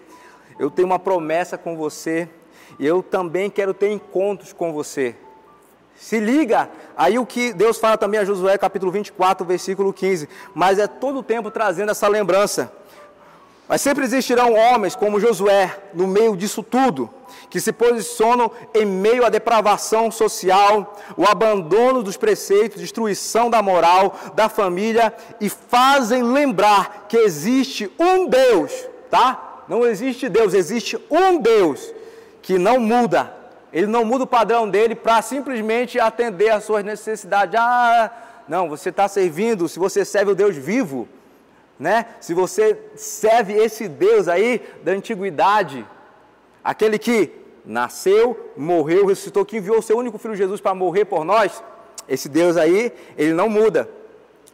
eu 0.58 0.68
tenho 0.72 0.88
uma 0.88 0.98
promessa 0.98 1.56
com 1.56 1.76
você, 1.76 2.28
e 2.80 2.84
eu 2.84 3.00
também 3.00 3.48
quero 3.48 3.72
ter 3.72 3.92
encontros 3.92 4.52
com 4.52 4.72
você. 4.72 5.14
Se 5.94 6.18
liga, 6.18 6.68
aí 6.96 7.16
o 7.16 7.24
que 7.24 7.52
Deus 7.52 7.78
fala 7.78 7.96
também 7.96 8.18
a 8.18 8.24
Josué, 8.24 8.58
capítulo 8.58 8.90
24, 8.90 9.46
versículo 9.46 9.92
15. 9.92 10.28
Mas 10.52 10.80
é 10.80 10.88
todo 10.88 11.20
o 11.20 11.22
tempo 11.22 11.48
trazendo 11.48 11.92
essa 11.92 12.08
lembrança. 12.08 12.72
Mas 13.68 13.80
sempre 13.80 14.04
existirão 14.04 14.54
homens 14.54 14.94
como 14.94 15.18
Josué 15.18 15.76
no 15.92 16.06
meio 16.06 16.36
disso 16.36 16.62
tudo, 16.62 17.10
que 17.50 17.60
se 17.60 17.72
posicionam 17.72 18.50
em 18.72 18.84
meio 18.84 19.26
à 19.26 19.28
depravação 19.28 20.10
social, 20.10 20.96
o 21.16 21.24
abandono 21.24 22.02
dos 22.02 22.16
preceitos, 22.16 22.80
destruição 22.80 23.50
da 23.50 23.60
moral, 23.60 24.14
da 24.34 24.48
família 24.48 25.12
e 25.40 25.48
fazem 25.48 26.22
lembrar 26.22 27.06
que 27.08 27.16
existe 27.16 27.90
um 27.98 28.28
Deus, 28.28 28.72
tá? 29.10 29.64
Não 29.68 29.84
existe 29.84 30.28
Deus, 30.28 30.54
existe 30.54 30.96
um 31.10 31.38
Deus 31.38 31.92
que 32.42 32.58
não 32.58 32.78
muda. 32.78 33.34
Ele 33.72 33.88
não 33.88 34.04
muda 34.04 34.24
o 34.24 34.28
padrão 34.28 34.70
dele 34.70 34.94
para 34.94 35.20
simplesmente 35.22 35.98
atender 35.98 36.50
às 36.50 36.62
suas 36.62 36.84
necessidades. 36.84 37.58
Ah, 37.58 38.10
não, 38.48 38.68
você 38.68 38.90
está 38.90 39.08
servindo, 39.08 39.68
se 39.68 39.78
você 39.78 40.04
serve 40.04 40.30
o 40.30 40.34
Deus 40.36 40.54
vivo, 40.54 41.08
né? 41.78 42.06
Se 42.20 42.32
você 42.32 42.78
serve 42.94 43.52
esse 43.52 43.88
Deus 43.88 44.28
aí 44.28 44.62
da 44.82 44.92
antiguidade, 44.92 45.86
aquele 46.64 46.98
que 46.98 47.32
nasceu, 47.64 48.52
morreu, 48.56 49.06
ressuscitou, 49.06 49.44
que 49.44 49.58
enviou 49.58 49.78
o 49.78 49.82
seu 49.82 49.98
único 49.98 50.18
filho 50.18 50.36
Jesus 50.36 50.60
para 50.60 50.74
morrer 50.74 51.04
por 51.04 51.24
nós, 51.24 51.62
esse 52.08 52.28
Deus 52.28 52.56
aí, 52.56 52.92
ele 53.16 53.32
não 53.32 53.48
muda. 53.48 53.90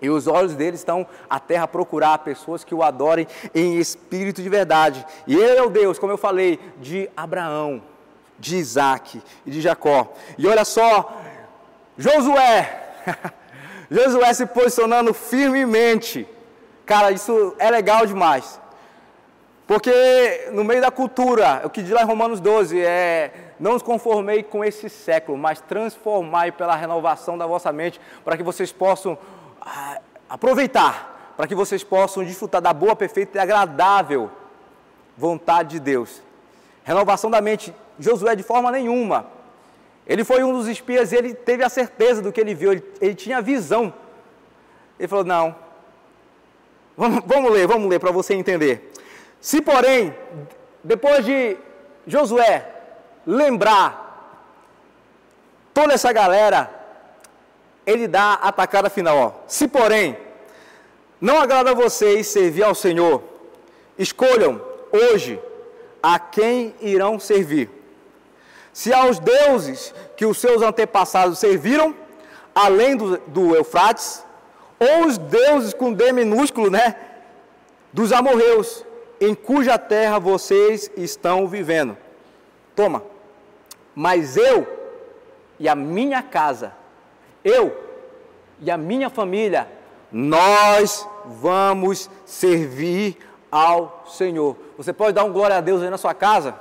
E 0.01 0.11
os 0.11 0.27
olhos 0.27 0.55
dele 0.55 0.75
estão 0.75 1.07
à 1.31 1.39
terra 1.39 1.69
procurar 1.69 2.19
pessoas 2.19 2.65
que 2.65 2.75
o 2.75 2.83
adorem 2.83 3.27
em 3.55 3.79
espírito 3.79 4.43
de 4.43 4.49
verdade. 4.49 5.07
E 5.29 5.37
ele 5.37 5.59
é 5.59 5.63
o 5.63 5.71
Deus, 5.71 5.99
como 5.99 6.13
eu 6.13 6.19
falei, 6.19 6.59
de 6.81 7.09
Abraão, 7.17 7.81
de 8.37 8.57
Isaac 8.57 9.23
e 9.47 9.51
de 9.51 9.61
Jacó. 9.61 10.13
E 10.37 10.49
olha 10.49 10.65
só, 10.65 11.23
Josué, 11.97 12.95
Josué 13.89 14.33
se 14.35 14.47
posicionando 14.47 15.15
firmemente 15.15 16.27
Cara, 16.85 17.11
isso 17.11 17.55
é 17.59 17.71
legal 17.71 18.07
demais. 18.07 18.61
Porque 19.67 20.51
no 20.53 20.65
meio 20.65 20.81
da 20.81 20.91
cultura, 20.91 21.63
o 21.65 21.71
que 21.71 21.83
diz 21.83 21.93
lá 21.93 22.03
em 22.03 22.07
Romanos 22.07 22.41
12 22.41 22.81
é: 22.81 23.33
não 23.59 23.77
os 23.77 23.83
conformei 23.83 24.43
com 24.43 24.65
esse 24.65 24.91
século, 24.91 25.39
mas 25.39 25.61
transformai 25.61 26.51
pela 26.51 26.75
renovação 26.75 27.39
da 27.39 27.47
vossa 27.47 27.73
mente, 27.73 28.01
para 28.25 28.37
que 28.37 28.43
vocês 28.43 28.73
possam 28.73 29.17
ah, 29.61 30.01
aproveitar, 30.29 31.35
para 31.37 31.47
que 31.47 31.55
vocês 31.55 31.85
possam 31.85 32.25
desfrutar 32.25 32.61
da 32.61 32.73
boa, 32.73 32.97
perfeita 32.97 33.39
e 33.39 33.41
agradável 33.41 34.31
vontade 35.17 35.71
de 35.71 35.81
Deus. 35.81 36.21
Renovação 36.85 37.31
da 37.31 37.41
mente, 37.41 37.75
Josué 37.99 38.35
de 38.35 38.43
forma 38.43 38.71
nenhuma. 38.71 39.27
Ele 40.07 40.25
foi 40.25 40.43
um 40.43 40.53
dos 40.53 40.67
espias 40.67 41.13
e 41.13 41.17
ele 41.17 41.33
teve 41.33 41.63
a 41.63 41.69
certeza 41.69 42.21
do 42.21 42.33
que 42.33 42.41
ele 42.41 42.55
viu, 42.55 42.73
ele, 42.73 42.85
ele 43.01 43.15
tinha 43.15 43.41
visão. 43.41 43.95
Ele 44.99 45.09
falou: 45.09 45.25
não, 45.25 45.55
Vamos, 46.97 47.23
vamos 47.27 47.51
ler, 47.53 47.67
vamos 47.67 47.89
ler 47.89 47.99
para 47.99 48.11
você 48.11 48.35
entender. 48.35 48.93
Se, 49.41 49.61
porém, 49.61 50.15
depois 50.85 51.25
de 51.25 51.57
Josué 52.07 52.69
lembrar 53.27 54.03
toda 55.73 55.95
essa 55.95 56.13
galera, 56.13 56.71
ele 57.87 58.07
dá 58.07 58.39
a 58.41 58.49
atacada 58.49 58.91
final. 58.91 59.17
Ó. 59.17 59.33
Se, 59.47 59.67
porém, 59.67 60.17
não 61.21 61.41
agrada 61.41 61.71
a 61.71 61.75
vocês 61.75 62.27
servir 62.27 62.65
ao 62.65 62.75
Senhor, 62.75 63.23
escolham 63.99 64.61
hoje 64.93 65.41
a 66.03 66.19
quem 66.19 66.75
irão 66.81 67.19
servir. 67.19 67.71
Se 68.73 68.93
aos 68.93 69.19
deuses 69.19 69.95
que 70.17 70.27
os 70.27 70.39
seus 70.39 70.63
antepassados 70.63 71.39
serviram, 71.39 71.95
além 72.55 72.97
do, 72.97 73.19
do 73.19 73.55
Eufrates, 73.55 74.25
ou 74.83 75.07
os 75.07 75.17
deuses 75.17 75.73
com 75.73 75.93
D 75.93 76.13
minúsculo, 76.13 76.71
né? 76.71 76.97
Dos 77.93 78.13
amorreus, 78.13 78.85
em 79.21 79.35
cuja 79.35 79.79
terra 79.79 80.19
vocês 80.19 80.91
estão 80.97 81.47
vivendo. 81.47 81.97
Toma. 82.75 83.05
Mas 83.95 84.37
eu 84.37 84.67
e 85.61 85.69
a 85.69 85.75
minha 85.77 86.23
casa, 86.23 86.73
eu 87.45 87.77
e 88.61 88.71
a 88.71 88.77
minha 88.77 89.09
família, 89.09 89.69
nós 90.11 91.09
vamos 91.27 92.11
servir 92.25 93.19
ao 93.51 94.05
Senhor. 94.09 94.57
Você 94.77 94.93
pode 94.93 95.13
dar 95.13 95.25
um 95.25 95.33
glória 95.33 95.57
a 95.57 95.61
Deus 95.61 95.83
aí 95.83 95.91
na 95.91 95.99
sua 95.99 96.15
casa? 96.15 96.57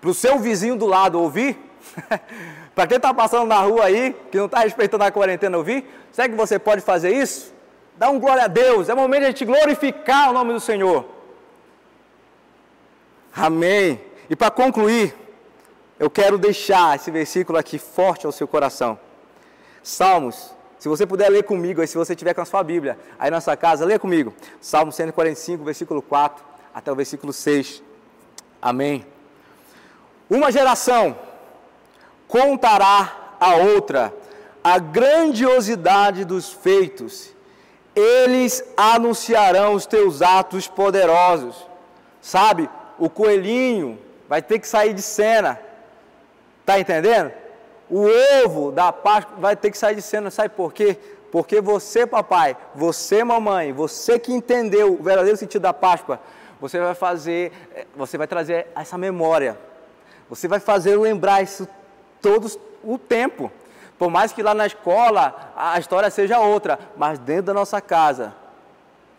Para 0.00 0.10
o 0.10 0.14
seu 0.14 0.38
vizinho 0.38 0.76
do 0.76 0.86
lado 0.86 1.18
ouvir? 1.20 1.58
Para 2.74 2.88
quem 2.88 2.96
está 2.96 3.14
passando 3.14 3.46
na 3.46 3.60
rua 3.60 3.84
aí, 3.84 4.14
que 4.30 4.36
não 4.36 4.46
está 4.46 4.60
respeitando 4.60 5.04
a 5.04 5.12
quarentena 5.12 5.56
ouvir? 5.56 5.88
Será 6.10 6.28
que 6.28 6.34
você 6.34 6.58
pode 6.58 6.82
fazer 6.82 7.14
isso? 7.14 7.53
Dá 7.96 8.10
um 8.10 8.18
glória 8.18 8.44
a 8.44 8.48
Deus. 8.48 8.88
É 8.88 8.94
momento 8.94 9.20
de 9.20 9.26
a 9.26 9.30
gente 9.30 9.44
glorificar 9.44 10.30
o 10.30 10.32
nome 10.32 10.52
do 10.52 10.60
Senhor. 10.60 11.04
Amém. 13.34 14.00
E 14.28 14.36
para 14.36 14.50
concluir, 14.50 15.14
eu 15.98 16.10
quero 16.10 16.38
deixar 16.38 16.96
esse 16.96 17.10
versículo 17.10 17.58
aqui 17.58 17.78
forte 17.78 18.26
ao 18.26 18.32
seu 18.32 18.48
coração. 18.48 18.98
Salmos, 19.82 20.54
se 20.78 20.88
você 20.88 21.06
puder 21.06 21.28
ler 21.30 21.44
comigo, 21.44 21.80
aí 21.80 21.86
se 21.86 21.96
você 21.96 22.14
tiver 22.14 22.34
com 22.34 22.40
a 22.40 22.44
sua 22.44 22.62
Bíblia 22.62 22.98
aí 23.18 23.30
na 23.30 23.40
sua 23.40 23.56
casa, 23.56 23.84
lê 23.84 23.98
comigo. 23.98 24.34
Salmo 24.60 24.92
145, 24.92 25.64
versículo 25.64 26.02
4 26.02 26.44
até 26.74 26.90
o 26.90 26.96
versículo 26.96 27.32
6. 27.32 27.82
Amém. 28.60 29.06
Uma 30.28 30.50
geração 30.50 31.16
contará 32.26 33.36
a 33.38 33.56
outra 33.56 34.12
a 34.64 34.78
grandiosidade 34.78 36.24
dos 36.24 36.50
feitos, 36.50 37.33
eles 37.94 38.64
anunciarão 38.76 39.74
os 39.74 39.86
teus 39.86 40.22
atos 40.22 40.66
poderosos. 40.66 41.66
Sabe, 42.20 42.68
o 42.98 43.08
coelhinho 43.08 43.98
vai 44.28 44.42
ter 44.42 44.58
que 44.58 44.66
sair 44.66 44.94
de 44.94 45.02
cena, 45.02 45.60
tá 46.64 46.78
entendendo? 46.78 47.32
O 47.90 48.06
ovo 48.44 48.72
da 48.72 48.92
Páscoa 48.92 49.36
vai 49.38 49.54
ter 49.54 49.70
que 49.70 49.78
sair 49.78 49.94
de 49.94 50.02
cena, 50.02 50.30
sabe 50.30 50.48
por 50.48 50.72
quê? 50.72 50.96
Porque 51.30 51.60
você, 51.60 52.06
papai, 52.06 52.56
você, 52.74 53.22
mamãe, 53.22 53.72
você 53.72 54.18
que 54.18 54.32
entendeu 54.32 54.94
o 54.94 55.02
verdadeiro 55.02 55.36
sentido 55.36 55.62
da 55.62 55.72
Páscoa, 55.72 56.20
você 56.60 56.78
vai 56.80 56.94
fazer, 56.94 57.52
eh, 57.74 57.86
você 57.94 58.16
vai 58.16 58.26
trazer 58.26 58.68
essa 58.74 58.96
memória, 58.96 59.58
você 60.30 60.48
vai 60.48 60.60
fazer 60.60 60.96
lembrar 60.96 61.42
isso 61.42 61.68
todos 62.22 62.58
o 62.82 62.96
tempo. 62.96 63.52
Por 63.98 64.10
mais 64.10 64.32
que 64.32 64.42
lá 64.42 64.54
na 64.54 64.66
escola 64.66 65.52
a 65.56 65.78
história 65.78 66.10
seja 66.10 66.38
outra, 66.40 66.78
mas 66.96 67.18
dentro 67.18 67.44
da 67.44 67.54
nossa 67.54 67.80
casa 67.80 68.34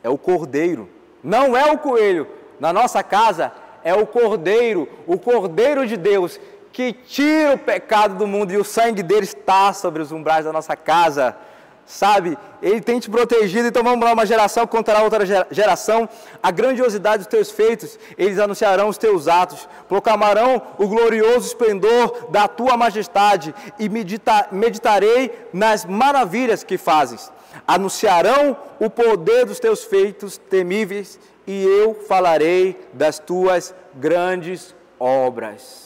é 0.03 0.09
o 0.09 0.17
cordeiro, 0.17 0.89
não 1.23 1.55
é 1.55 1.71
o 1.71 1.77
coelho. 1.77 2.27
Na 2.59 2.71
nossa 2.71 3.01
casa 3.03 3.51
é 3.83 3.93
o 3.93 4.05
cordeiro, 4.05 4.87
o 5.07 5.17
cordeiro 5.17 5.85
de 5.87 5.97
Deus 5.97 6.39
que 6.75 6.91
tira 6.91 7.53
o 7.53 7.57
pecado 7.57 8.15
do 8.15 8.27
mundo 8.27 8.51
e 8.51 8.57
o 8.57 8.63
sangue 8.65 9.01
dele 9.01 9.23
está 9.23 9.71
sobre 9.71 10.01
os 10.01 10.11
umbrais 10.11 10.43
da 10.43 10.51
nossa 10.51 10.75
casa 10.75 11.37
sabe? 11.85 12.37
Ele 12.61 12.81
tem 12.81 12.99
te 12.99 13.09
protegido, 13.09 13.67
então 13.67 13.83
vamos 13.83 14.03
lá, 14.03 14.13
uma 14.13 14.25
geração 14.25 14.65
contra 14.65 14.97
a 14.97 15.03
outra 15.03 15.25
geração 15.51 16.09
a 16.41 16.51
grandiosidade 16.51 17.19
dos 17.19 17.27
teus 17.27 17.51
feitos, 17.51 17.99
eles 18.17 18.39
anunciarão 18.39 18.89
os 18.89 18.97
teus 18.97 19.27
atos, 19.27 19.67
proclamarão 19.87 20.61
o 20.77 20.87
glorioso 20.87 21.47
esplendor 21.47 22.29
da 22.29 22.47
tua 22.47 22.75
majestade 22.75 23.53
e 23.79 23.87
medita, 23.87 24.47
meditarei 24.51 25.31
nas 25.53 25.85
maravilhas 25.85 26.63
que 26.63 26.77
fazes. 26.77 27.31
Anunciarão 27.67 28.57
o 28.79 28.89
poder 28.89 29.45
dos 29.45 29.59
teus 29.59 29.83
feitos 29.83 30.37
temíveis 30.37 31.19
e 31.47 31.63
eu 31.63 31.93
falarei 32.07 32.79
das 32.93 33.19
tuas 33.19 33.73
grandes 33.93 34.75
obras. 34.99 35.84